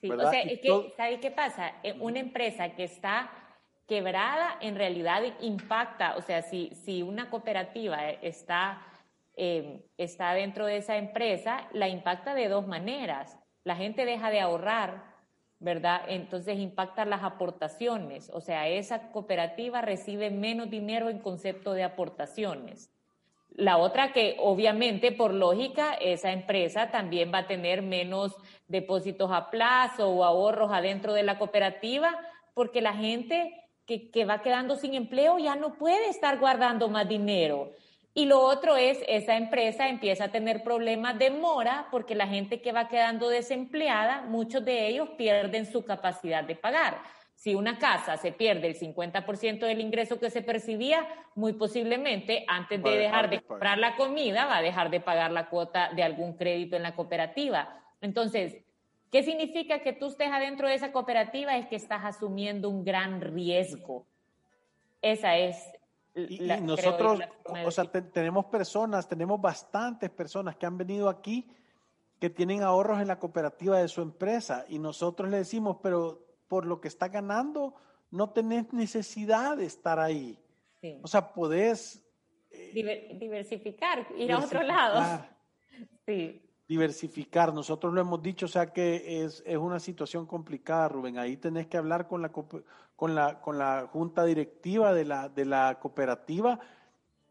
Sí, 0.00 0.10
o 0.10 0.30
sea, 0.30 0.42
es 0.42 0.60
que, 0.60 0.94
¿sabes 0.96 1.20
qué 1.20 1.30
pasa? 1.30 1.72
Eh, 1.82 1.96
una 1.98 2.20
empresa 2.20 2.74
que 2.74 2.84
está 2.84 3.30
quebrada 3.86 4.58
en 4.60 4.76
realidad 4.76 5.22
impacta, 5.40 6.16
o 6.16 6.22
sea, 6.22 6.42
si, 6.42 6.74
si 6.74 7.02
una 7.02 7.30
cooperativa 7.30 8.10
está, 8.10 8.82
eh, 9.36 9.84
está 9.96 10.32
dentro 10.32 10.66
de 10.66 10.78
esa 10.78 10.96
empresa, 10.96 11.68
la 11.72 11.88
impacta 11.88 12.34
de 12.34 12.48
dos 12.48 12.66
maneras. 12.66 13.38
La 13.64 13.76
gente 13.76 14.04
deja 14.04 14.30
de 14.30 14.40
ahorrar 14.40 15.16
¿verdad? 15.58 16.02
Entonces 16.08 16.58
impactan 16.58 17.10
las 17.10 17.22
aportaciones, 17.22 18.30
o 18.32 18.40
sea, 18.40 18.68
esa 18.68 19.10
cooperativa 19.10 19.80
recibe 19.80 20.30
menos 20.30 20.70
dinero 20.70 21.08
en 21.08 21.18
concepto 21.18 21.72
de 21.72 21.82
aportaciones. 21.82 22.90
La 23.50 23.78
otra 23.78 24.12
que 24.12 24.36
obviamente 24.38 25.12
por 25.12 25.32
lógica 25.32 25.94
esa 25.94 26.30
empresa 26.30 26.90
también 26.90 27.32
va 27.32 27.38
a 27.38 27.46
tener 27.46 27.80
menos 27.80 28.36
depósitos 28.68 29.30
a 29.32 29.48
plazo 29.48 30.10
o 30.10 30.24
ahorros 30.24 30.70
adentro 30.72 31.14
de 31.14 31.22
la 31.22 31.38
cooperativa 31.38 32.10
porque 32.52 32.82
la 32.82 32.92
gente 32.92 33.54
que 33.86 34.24
va 34.26 34.42
quedando 34.42 34.76
sin 34.76 34.94
empleo 34.94 35.38
ya 35.38 35.56
no 35.56 35.78
puede 35.78 36.10
estar 36.10 36.38
guardando 36.38 36.88
más 36.88 37.08
dinero. 37.08 37.72
Y 38.16 38.24
lo 38.24 38.40
otro 38.40 38.78
es, 38.78 38.98
esa 39.08 39.36
empresa 39.36 39.90
empieza 39.90 40.24
a 40.24 40.28
tener 40.28 40.62
problemas 40.62 41.18
de 41.18 41.30
mora 41.30 41.86
porque 41.90 42.14
la 42.14 42.26
gente 42.26 42.62
que 42.62 42.72
va 42.72 42.88
quedando 42.88 43.28
desempleada, 43.28 44.22
muchos 44.22 44.64
de 44.64 44.88
ellos 44.88 45.10
pierden 45.18 45.70
su 45.70 45.84
capacidad 45.84 46.42
de 46.42 46.56
pagar. 46.56 47.02
Si 47.34 47.54
una 47.54 47.78
casa 47.78 48.16
se 48.16 48.32
pierde 48.32 48.68
el 48.68 48.74
50% 48.74 49.66
del 49.66 49.82
ingreso 49.82 50.18
que 50.18 50.30
se 50.30 50.40
percibía, 50.40 51.06
muy 51.34 51.52
posiblemente 51.52 52.46
antes 52.48 52.82
de 52.82 52.96
dejar 52.96 53.28
de 53.28 53.42
comprar 53.42 53.76
la 53.76 53.96
comida 53.96 54.46
va 54.46 54.56
a 54.56 54.62
dejar 54.62 54.88
de 54.88 55.00
pagar 55.00 55.30
la 55.30 55.50
cuota 55.50 55.90
de 55.94 56.02
algún 56.02 56.38
crédito 56.38 56.74
en 56.74 56.84
la 56.84 56.94
cooperativa. 56.94 57.82
Entonces, 58.00 58.56
¿qué 59.12 59.24
significa 59.24 59.80
que 59.80 59.92
tú 59.92 60.06
estés 60.06 60.32
adentro 60.32 60.68
de 60.68 60.74
esa 60.74 60.90
cooperativa? 60.90 61.58
Es 61.58 61.66
que 61.66 61.76
estás 61.76 62.02
asumiendo 62.02 62.70
un 62.70 62.82
gran 62.82 63.20
riesgo. 63.20 64.06
Esa 65.02 65.36
es 65.36 65.75
y, 66.16 66.40
nosotros, 66.62 67.20
o 67.64 67.70
sea, 67.70 67.84
tenemos 67.84 68.46
personas, 68.46 69.06
tenemos 69.06 69.40
bastantes 69.40 70.10
personas 70.10 70.56
que 70.56 70.64
han 70.64 70.78
venido 70.78 71.08
aquí 71.08 71.46
que 72.18 72.30
tienen 72.30 72.62
ahorros 72.62 73.00
en 73.00 73.08
la 73.08 73.18
cooperativa 73.18 73.78
de 73.78 73.88
su 73.88 74.00
empresa 74.00 74.64
y 74.68 74.78
nosotros 74.78 75.30
le 75.30 75.38
decimos, 75.38 75.76
pero 75.82 76.24
por 76.48 76.64
lo 76.64 76.80
que 76.80 76.88
está 76.88 77.08
ganando, 77.08 77.74
no 78.10 78.30
tenés 78.30 78.72
necesidad 78.72 79.56
de 79.56 79.66
estar 79.66 79.98
ahí. 79.98 80.38
O 81.02 81.08
sea, 81.08 81.34
podés... 81.34 82.02
Eh, 82.50 82.70
diversificar, 83.18 84.06
ir 84.16 84.32
a 84.32 84.38
otro 84.38 84.62
lado. 84.62 85.24
Sí. 86.06 86.45
Diversificar. 86.68 87.54
Nosotros 87.54 87.92
lo 87.94 88.00
hemos 88.00 88.22
dicho, 88.22 88.46
o 88.46 88.48
sea 88.48 88.72
que 88.72 89.24
es, 89.24 89.42
es 89.46 89.56
una 89.56 89.78
situación 89.78 90.26
complicada, 90.26 90.88
Rubén. 90.88 91.18
Ahí 91.18 91.36
tenés 91.36 91.66
que 91.68 91.76
hablar 91.76 92.08
con 92.08 92.22
la, 92.22 92.30
con 92.30 93.14
la, 93.14 93.40
con 93.40 93.58
la 93.58 93.88
junta 93.92 94.24
directiva 94.24 94.92
de 94.92 95.04
la, 95.04 95.28
de 95.28 95.44
la 95.44 95.78
cooperativa 95.78 96.58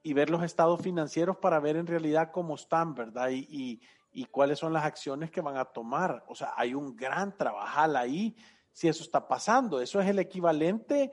y 0.04 0.14
ver 0.14 0.30
los 0.30 0.44
estados 0.44 0.82
financieros 0.82 1.38
para 1.38 1.60
ver 1.60 1.76
en 1.76 1.88
realidad 1.88 2.32
cómo 2.32 2.56
están, 2.56 2.94
¿verdad? 2.94 3.30
Y, 3.32 3.82
y, 4.12 4.26
cuáles 4.26 4.60
son 4.60 4.72
las 4.72 4.86
acciones 4.86 5.32
que 5.32 5.42
van 5.42 5.58
a 5.58 5.66
tomar. 5.66 6.24
O 6.28 6.36
sea, 6.36 6.54
hay 6.56 6.74
un 6.74 6.96
gran 6.96 7.36
trabajal 7.36 7.96
ahí 7.98 8.36
si 8.72 8.88
eso 8.88 9.04
está 9.04 9.28
pasando. 9.28 9.82
Eso 9.82 10.00
es 10.00 10.08
el 10.08 10.20
equivalente 10.20 11.12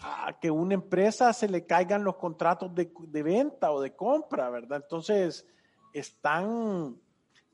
a 0.00 0.36
que 0.40 0.50
una 0.50 0.74
empresa 0.74 1.32
se 1.32 1.48
le 1.48 1.64
caigan 1.66 2.02
los 2.02 2.16
contratos 2.16 2.74
de, 2.74 2.92
de 2.98 3.22
venta 3.22 3.70
o 3.70 3.80
de 3.80 3.94
compra, 3.94 4.50
¿verdad? 4.50 4.80
Entonces, 4.82 5.46
están 5.92 6.98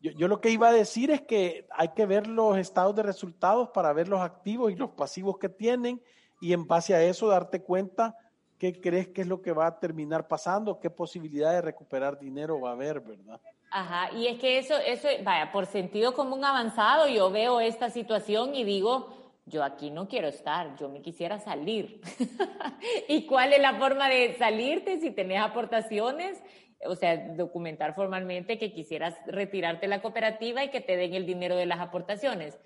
yo, 0.01 0.29
lo 0.29 0.41
que 0.41 0.51
iba 0.51 0.69
a 0.69 0.73
decir 0.73 1.11
es 1.11 1.23
que 1.23 1.67
hay 1.71 1.89
que 1.89 2.07
ver 2.07 2.27
los 2.27 2.57
estados 2.57 2.95
de 2.95 3.03
resultados 3.03 3.71
para 3.71 3.93
ver 3.93 4.09
los 4.09 4.21
activos 4.21 4.73
y 4.73 4.77
los 4.77 4.91
pasivos 4.91 5.39
que 5.39 5.49
tienen 5.49 6.01
y 6.41 6.53
en 6.53 6.67
base 6.67 6.95
a 6.95 7.03
eso 7.03 7.29
darte 7.29 7.63
cuenta 7.63 8.17
qué 8.59 8.81
crees 8.81 9.09
que 9.09 9.23
es 9.23 9.27
lo 9.27 9.43
que 9.43 9.53
va 9.53 9.67
a 9.67 9.79
terminar 9.79 10.29
pasando, 10.29 10.81
qué 10.81 10.91
posibilidad 10.91 11.53
de 11.53 11.63
recuperar 11.63 12.19
dinero 12.19 12.61
va 12.61 12.71
a 12.71 12.73
haber, 12.73 13.01
¿verdad? 13.01 13.41
Ajá, 13.71 14.13
y 14.13 14.27
es 14.27 14.39
que 14.39 14.59
eso, 14.59 14.75
eso, 14.79 15.09
vaya, 15.25 15.53
por 15.53 15.67
sentido 15.67 16.15
común 16.15 16.45
avanzado, 16.45 17.07
yo 17.09 17.31
veo 17.31 17.61
esta 17.61 17.91
situación 17.91 18.55
y 18.55 18.65
digo, 18.65 19.33
yo 19.47 19.63
aquí 19.63 19.91
no 19.91 20.09
quiero 20.09 20.29
estar, 20.29 20.77
yo 20.77 20.89
me 20.89 21.03
quisiera 21.03 21.39
salir. 21.39 22.01
¿Y 23.09 23.27
cuál 23.27 23.53
es 23.53 23.61
la 23.61 23.75
forma 23.79 24.09
de 24.09 24.35
salirte 24.39 25.01
si 25.01 25.11
tenés 25.11 25.41
aportaciones? 25.41 26.43
O 26.87 26.95
sea, 26.95 27.17
documentar 27.17 27.95
formalmente 27.95 28.59
que 28.59 28.73
quisieras 28.73 29.15
retirarte 29.27 29.89
la 29.89 30.01
cooperativa 30.01 30.65
y 30.65 30.71
que 30.71 30.81
te 30.81 30.97
den 30.97 31.15
el 31.15 31.27
dinero 31.27 31.57
de 31.57 31.67
las 31.67 31.81
aportaciones. 31.81 32.59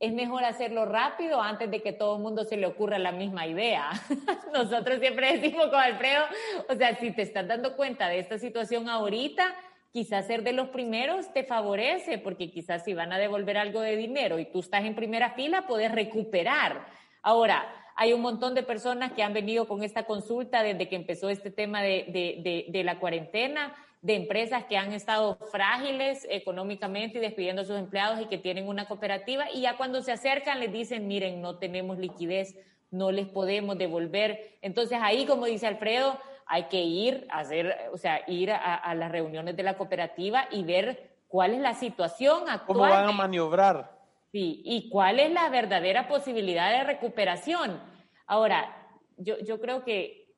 Es 0.00 0.12
mejor 0.12 0.44
hacerlo 0.44 0.86
rápido 0.86 1.42
antes 1.42 1.70
de 1.70 1.82
que 1.82 1.92
todo 1.92 2.16
el 2.16 2.22
mundo 2.22 2.44
se 2.44 2.56
le 2.56 2.66
ocurra 2.66 2.98
la 2.98 3.12
misma 3.12 3.46
idea. 3.46 3.90
Nosotros 4.52 4.98
siempre 4.98 5.38
decimos 5.38 5.66
con 5.66 5.78
Alfredo, 5.78 6.24
o 6.68 6.74
sea, 6.74 6.96
si 6.96 7.10
te 7.10 7.22
estás 7.22 7.46
dando 7.46 7.76
cuenta 7.76 8.08
de 8.08 8.18
esta 8.18 8.38
situación 8.38 8.88
ahorita, 8.88 9.54
quizás 9.92 10.26
ser 10.26 10.42
de 10.42 10.52
los 10.52 10.68
primeros 10.68 11.32
te 11.32 11.44
favorece, 11.44 12.18
porque 12.18 12.50
quizás 12.50 12.84
si 12.84 12.94
van 12.94 13.12
a 13.12 13.18
devolver 13.18 13.58
algo 13.58 13.80
de 13.82 13.96
dinero 13.96 14.38
y 14.38 14.46
tú 14.46 14.60
estás 14.60 14.84
en 14.84 14.94
primera 14.94 15.32
fila, 15.32 15.66
puedes 15.66 15.92
recuperar. 15.92 16.86
Ahora, 17.22 17.79
hay 18.00 18.14
un 18.14 18.22
montón 18.22 18.54
de 18.54 18.62
personas 18.62 19.12
que 19.12 19.22
han 19.22 19.34
venido 19.34 19.68
con 19.68 19.82
esta 19.82 20.04
consulta 20.04 20.62
desde 20.62 20.88
que 20.88 20.96
empezó 20.96 21.28
este 21.28 21.50
tema 21.50 21.82
de, 21.82 22.82
la 22.82 22.98
cuarentena, 22.98 23.76
de 24.00 24.14
empresas 24.14 24.64
que 24.64 24.78
han 24.78 24.94
estado 24.94 25.36
frágiles 25.52 26.26
económicamente 26.30 27.18
y 27.18 27.20
despidiendo 27.20 27.60
a 27.60 27.66
sus 27.66 27.76
empleados 27.76 28.18
y 28.22 28.24
que 28.24 28.38
tienen 28.38 28.68
una 28.68 28.88
cooperativa 28.88 29.50
y 29.52 29.60
ya 29.60 29.76
cuando 29.76 30.00
se 30.00 30.12
acercan 30.12 30.60
les 30.60 30.72
dicen, 30.72 31.08
miren, 31.08 31.42
no 31.42 31.58
tenemos 31.58 31.98
liquidez, 31.98 32.56
no 32.90 33.12
les 33.12 33.28
podemos 33.28 33.76
devolver. 33.76 34.56
Entonces 34.62 34.98
ahí, 35.02 35.26
como 35.26 35.44
dice 35.44 35.66
Alfredo, 35.66 36.18
hay 36.46 36.68
que 36.68 36.80
ir 36.80 37.26
a 37.28 37.40
hacer, 37.40 37.90
o 37.92 37.98
sea, 37.98 38.22
ir 38.26 38.50
a, 38.50 38.94
las 38.94 39.12
reuniones 39.12 39.58
de 39.58 39.62
la 39.62 39.76
cooperativa 39.76 40.46
y 40.50 40.64
ver 40.64 41.18
cuál 41.28 41.52
es 41.52 41.60
la 41.60 41.74
situación 41.74 42.48
actual. 42.48 42.78
¿Cómo 42.78 42.80
van 42.80 43.08
a 43.10 43.12
maniobrar? 43.12 44.00
Sí, 44.32 44.62
y 44.64 44.88
cuál 44.88 45.20
es 45.20 45.30
la 45.32 45.50
verdadera 45.50 46.08
posibilidad 46.08 46.70
de 46.70 46.84
recuperación. 46.84 47.89
Ahora, 48.30 48.72
yo, 49.16 49.40
yo 49.40 49.60
creo 49.60 49.82
que 49.82 50.32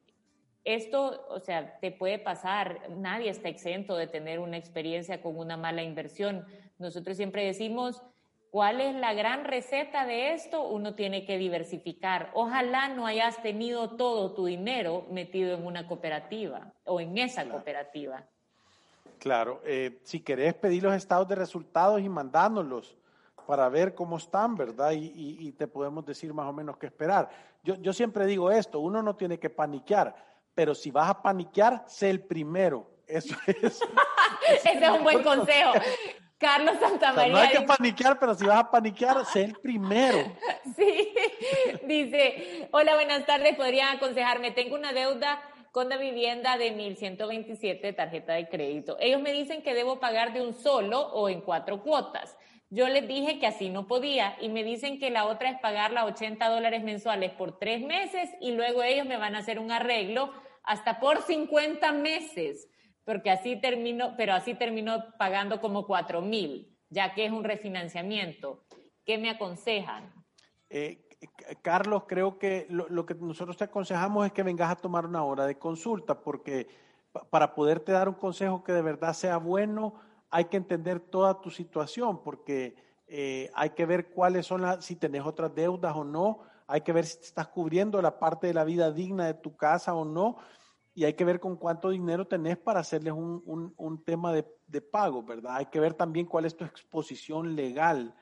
esto, 0.64 1.26
o 1.28 1.40
sea, 1.40 1.78
te 1.78 1.92
puede 1.92 2.18
pasar, 2.18 2.88
nadie 2.88 3.28
está 3.28 3.50
exento 3.50 3.96
de 3.96 4.07
tener 4.07 4.38
una 4.38 4.57
experiencia 4.57 5.20
con 5.20 5.37
una 5.37 5.59
mala 5.59 5.83
inversión. 5.83 6.46
Nosotros 6.78 7.18
siempre 7.18 7.44
decimos, 7.44 8.02
¿cuál 8.50 8.81
es 8.81 8.94
la 8.94 9.12
gran 9.12 9.44
receta 9.44 10.07
de 10.07 10.33
esto? 10.33 10.66
Uno 10.66 10.94
tiene 10.94 11.26
que 11.26 11.37
diversificar. 11.37 12.31
Ojalá 12.33 12.88
no 12.88 13.07
hayas 13.07 13.42
tenido 13.42 13.90
todo 13.90 14.33
tu 14.33 14.46
dinero 14.46 15.07
metido 15.11 15.55
en 15.55 15.66
una 15.66 15.87
cooperativa 15.87 16.72
o 16.85 16.98
en 16.98 17.18
esa 17.18 17.44
cooperativa. 17.44 18.26
Claro, 19.18 19.61
eh, 19.66 20.00
si 20.02 20.20
querés 20.20 20.55
pedir 20.55 20.83
los 20.83 20.94
estados 20.94 21.28
de 21.28 21.35
resultados 21.35 22.00
y 22.00 22.09
mandándolos 22.09 22.96
para 23.52 23.68
ver 23.68 23.94
cómo 23.94 24.16
están, 24.16 24.56
¿verdad? 24.56 24.92
Y, 24.94 25.52
te 25.58 25.66
podemos 25.66 26.06
decir 26.06 26.32
más 26.32 26.46
o 26.46 26.54
menos 26.54 26.78
qué 26.78 26.86
esperar. 26.86 27.28
Yo, 27.62 27.74
yo 27.74 27.92
siempre 27.92 28.24
digo 28.24 28.50
esto, 28.50 28.80
uno 28.80 29.02
no 29.02 29.14
tiene 29.14 29.38
que 29.38 29.50
paniquear, 29.50 30.16
pero 30.54 30.74
si 30.74 30.90
vas 30.90 31.10
a 31.10 31.20
paniquear, 31.20 31.84
sé 31.86 32.08
el 32.08 32.22
primero. 32.22 32.88
Eso 33.06 33.36
es. 33.46 33.78
Ese 34.48 34.72
es 34.72 34.90
un 34.90 35.04
buen 35.04 35.22
consejo. 35.22 35.72
Carlos 36.38 36.76
Santamaría. 36.80 37.30
no 37.30 37.38
hay 37.40 37.50
que 37.50 37.60
paniquear, 37.60 38.18
pero 38.18 38.34
si 38.34 38.46
vas 38.46 38.60
a 38.60 38.70
paniquear, 38.70 39.22
sé 39.26 39.44
el 39.44 39.54
primero. 39.56 40.16
Sí, 40.74 41.14
dice, 41.84 42.70
hola, 42.72 42.94
buenas 42.94 43.26
tardes, 43.26 43.54
¿podrían 43.54 43.96
aconsejarme? 43.96 44.52
Tengo 44.52 44.76
una 44.76 44.94
deuda 44.94 45.42
con 45.72 45.90
la 45.90 45.98
vivienda 45.98 46.56
de 46.56 46.70
1127 46.70 47.92
tarjeta 47.92 48.32
de 48.32 48.48
crédito. 48.48 48.96
Ellos 48.98 49.20
me 49.20 49.32
dicen 49.32 49.62
que 49.62 49.74
debo 49.74 50.00
pagar 50.00 50.32
de 50.32 50.40
un 50.40 50.54
solo 50.54 51.00
o 51.00 51.28
en 51.28 51.42
cuatro 51.42 51.82
cuotas. 51.82 52.38
Yo 52.74 52.88
les 52.88 53.06
dije 53.06 53.38
que 53.38 53.46
así 53.46 53.68
no 53.68 53.87
podía 53.87 54.35
y 54.40 54.48
me 54.48 54.64
dicen 54.64 54.98
que 54.98 55.11
la 55.11 55.26
otra 55.26 55.50
es 55.50 55.61
pagarla 55.61 56.06
80 56.06 56.48
dólares 56.48 56.82
mensuales 56.82 57.30
por 57.32 57.58
tres 57.58 57.82
meses 57.82 58.30
y 58.40 58.52
luego 58.52 58.82
ellos 58.82 59.06
me 59.06 59.18
van 59.18 59.35
a 59.35 59.40
hacer 59.40 59.58
un 59.58 59.70
arreglo 59.70 60.32
hasta 60.64 60.98
por 60.98 61.20
50 61.20 61.92
meses, 61.92 62.70
porque 63.04 63.30
así 63.30 63.61
termino, 63.61 64.14
pero 64.16 64.32
así 64.32 64.54
terminó 64.54 65.04
pagando 65.18 65.61
como 65.61 65.87
4 65.87 66.22
mil, 66.22 66.74
ya 66.88 67.12
que 67.12 67.26
es 67.26 67.30
un 67.30 67.44
refinanciamiento. 67.44 68.64
¿Qué 69.04 69.18
me 69.18 69.28
aconsejan? 69.28 70.11
Eh, 70.70 71.04
Carlos, 71.61 72.04
creo 72.08 72.38
que 72.38 72.66
lo, 72.70 72.88
lo, 72.88 73.04
que 73.04 73.14
nosotros 73.16 73.58
te 73.58 73.64
aconsejamos 73.64 74.24
es 74.24 74.32
que 74.32 74.42
vengas 74.42 74.70
a 74.70 74.76
tomar 74.76 75.04
una 75.04 75.22
hora 75.24 75.44
de 75.44 75.58
consulta, 75.58 76.22
porque 76.22 76.68
para 77.28 77.54
poderte 77.54 77.92
dar 77.92 78.08
un 78.08 78.14
consejo 78.14 78.64
que 78.64 78.72
de 78.72 78.80
verdad 78.80 79.12
sea 79.12 79.37
bueno, 79.37 80.00
hay 80.33 80.47
que 80.47 80.57
entender 80.57 80.99
toda 80.99 81.40
tu 81.40 81.51
situación 81.51 82.23
porque 82.23 82.75
eh, 83.07 83.51
hay 83.55 83.71
que 83.71 83.85
ver 83.85 84.09
cuáles 84.09 84.47
son 84.47 84.62
las, 84.62 84.83
si 84.83 84.97
tenés 84.97 85.25
otras 85.25 85.55
deudas 85.55 85.95
o 85.95 86.05
no, 86.05 86.40
hay 86.66 86.81
que 86.81 86.92
ver 86.92 87.05
si 87.05 87.18
te 87.18 87.27
estás 87.27 87.49
cubriendo 87.49 88.01
la 88.01 88.18
parte 88.18 88.47
de 88.47 88.55
la 88.55 88.64
vida 88.64 88.90
digna 88.90 89.27
de 89.27 89.35
tu 89.35 89.55
casa 89.55 89.95
o 89.95 90.07
no, 90.07 90.38
y 90.95 91.05
hay 91.05 91.12
que 91.12 91.27
ver 91.27 91.38
con 91.38 91.57
cuánto 91.57 91.90
dinero 91.90 92.27
tenés 92.27 92.57
para 92.57 92.81
hacerles 92.81 93.12
un, 93.12 93.75
un, 93.77 94.05
tema 94.05 94.33
de, 94.33 94.47
de, 94.66 94.81
pago, 94.81 95.23
¿verdad? 95.23 95.57
Hay 95.57 95.66
que 95.66 95.81
ver 95.81 95.92
también 95.92 96.25
cuál 96.27 96.47
es 96.47 96.57
tu 96.57 96.64
exposición 96.64 97.55
legal. 97.55 98.14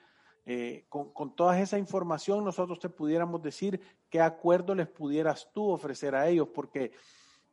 Eh, 0.46 0.86
con, 0.88 1.12
con, 1.12 1.34
toda 1.34 1.60
esa 1.60 1.78
información 1.78 2.44
nosotros 2.44 2.80
te 2.80 2.88
pudiéramos 2.88 3.42
decir 3.42 3.80
qué 4.08 4.20
acuerdo 4.20 4.74
les 4.74 4.88
pudieras 4.88 5.48
tú 5.52 5.68
ofrecer 5.68 6.14
a 6.14 6.28
ellos, 6.28 6.48
porque 6.54 6.92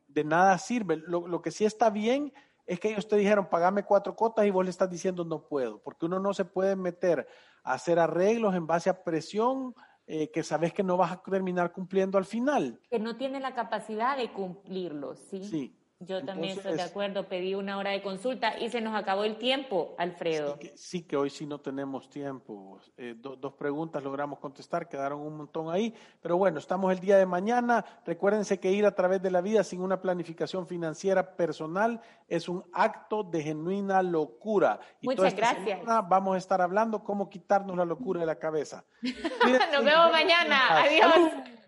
de 0.08 0.24
nada 0.24 0.56
sirve. 0.58 0.96
Lo, 0.96 1.28
lo 1.28 1.42
que 1.42 1.50
sí 1.50 1.64
está 1.64 1.90
bien 1.90 2.32
es 2.68 2.78
que 2.78 2.90
ellos 2.90 3.08
te 3.08 3.16
dijeron, 3.16 3.48
pagame 3.48 3.82
cuatro 3.82 4.14
cotas 4.14 4.44
y 4.44 4.50
vos 4.50 4.62
le 4.62 4.70
estás 4.70 4.90
diciendo 4.90 5.24
no 5.24 5.48
puedo, 5.48 5.82
porque 5.82 6.04
uno 6.04 6.20
no 6.20 6.34
se 6.34 6.44
puede 6.44 6.76
meter 6.76 7.26
a 7.64 7.72
hacer 7.72 7.98
arreglos 7.98 8.54
en 8.54 8.66
base 8.66 8.90
a 8.90 9.02
presión 9.02 9.74
eh, 10.06 10.30
que 10.30 10.42
sabes 10.42 10.74
que 10.74 10.82
no 10.82 10.98
vas 10.98 11.12
a 11.12 11.22
terminar 11.22 11.72
cumpliendo 11.72 12.18
al 12.18 12.26
final. 12.26 12.78
Que 12.90 12.98
no 12.98 13.16
tiene 13.16 13.40
la 13.40 13.54
capacidad 13.54 14.18
de 14.18 14.32
cumplirlo, 14.34 15.16
¿sí? 15.16 15.44
Sí. 15.44 15.77
Yo 16.00 16.24
también 16.24 16.56
estoy 16.56 16.76
de 16.76 16.82
acuerdo, 16.82 17.26
pedí 17.26 17.56
una 17.56 17.76
hora 17.76 17.90
de 17.90 18.02
consulta 18.02 18.56
y 18.56 18.70
se 18.70 18.80
nos 18.80 18.94
acabó 18.94 19.24
el 19.24 19.36
tiempo, 19.36 19.96
Alfredo. 19.98 20.56
Sí 20.76 21.02
que, 21.02 21.16
hoy 21.16 21.28
sí 21.28 21.44
no 21.44 21.58
tenemos 21.58 22.08
tiempo. 22.08 22.78
Eh, 22.96 23.16
dos 23.18 23.52
preguntas 23.54 24.00
logramos 24.04 24.38
contestar, 24.38 24.88
quedaron 24.88 25.20
un 25.20 25.36
montón 25.36 25.74
ahí, 25.74 25.92
pero 26.22 26.36
bueno, 26.36 26.60
estamos 26.60 26.92
el 26.92 27.00
día 27.00 27.18
de 27.18 27.26
mañana. 27.26 27.84
Recuérdense 28.06 28.60
que 28.60 28.70
ir 28.70 28.86
a 28.86 28.94
través 28.94 29.20
de 29.22 29.32
la 29.32 29.40
vida 29.40 29.64
sin 29.64 29.80
una 29.80 30.00
planificación 30.00 30.68
financiera 30.68 31.34
personal 31.34 32.00
es 32.28 32.48
un 32.48 32.64
acto 32.72 33.24
de 33.24 33.42
genuina 33.42 34.00
locura. 34.00 34.78
Y 35.00 35.08
Muchas 35.08 35.34
gracias. 35.34 35.80
Vamos 35.84 36.36
a 36.36 36.38
estar 36.38 36.60
hablando 36.60 37.02
cómo 37.02 37.28
quitarnos 37.28 37.76
la 37.76 37.84
locura 37.84 38.20
de 38.20 38.26
la 38.26 38.36
cabeza. 38.36 38.84
Nos 39.02 39.84
vemos 39.84 40.12
mañana. 40.12 40.80
Adiós. 40.80 41.58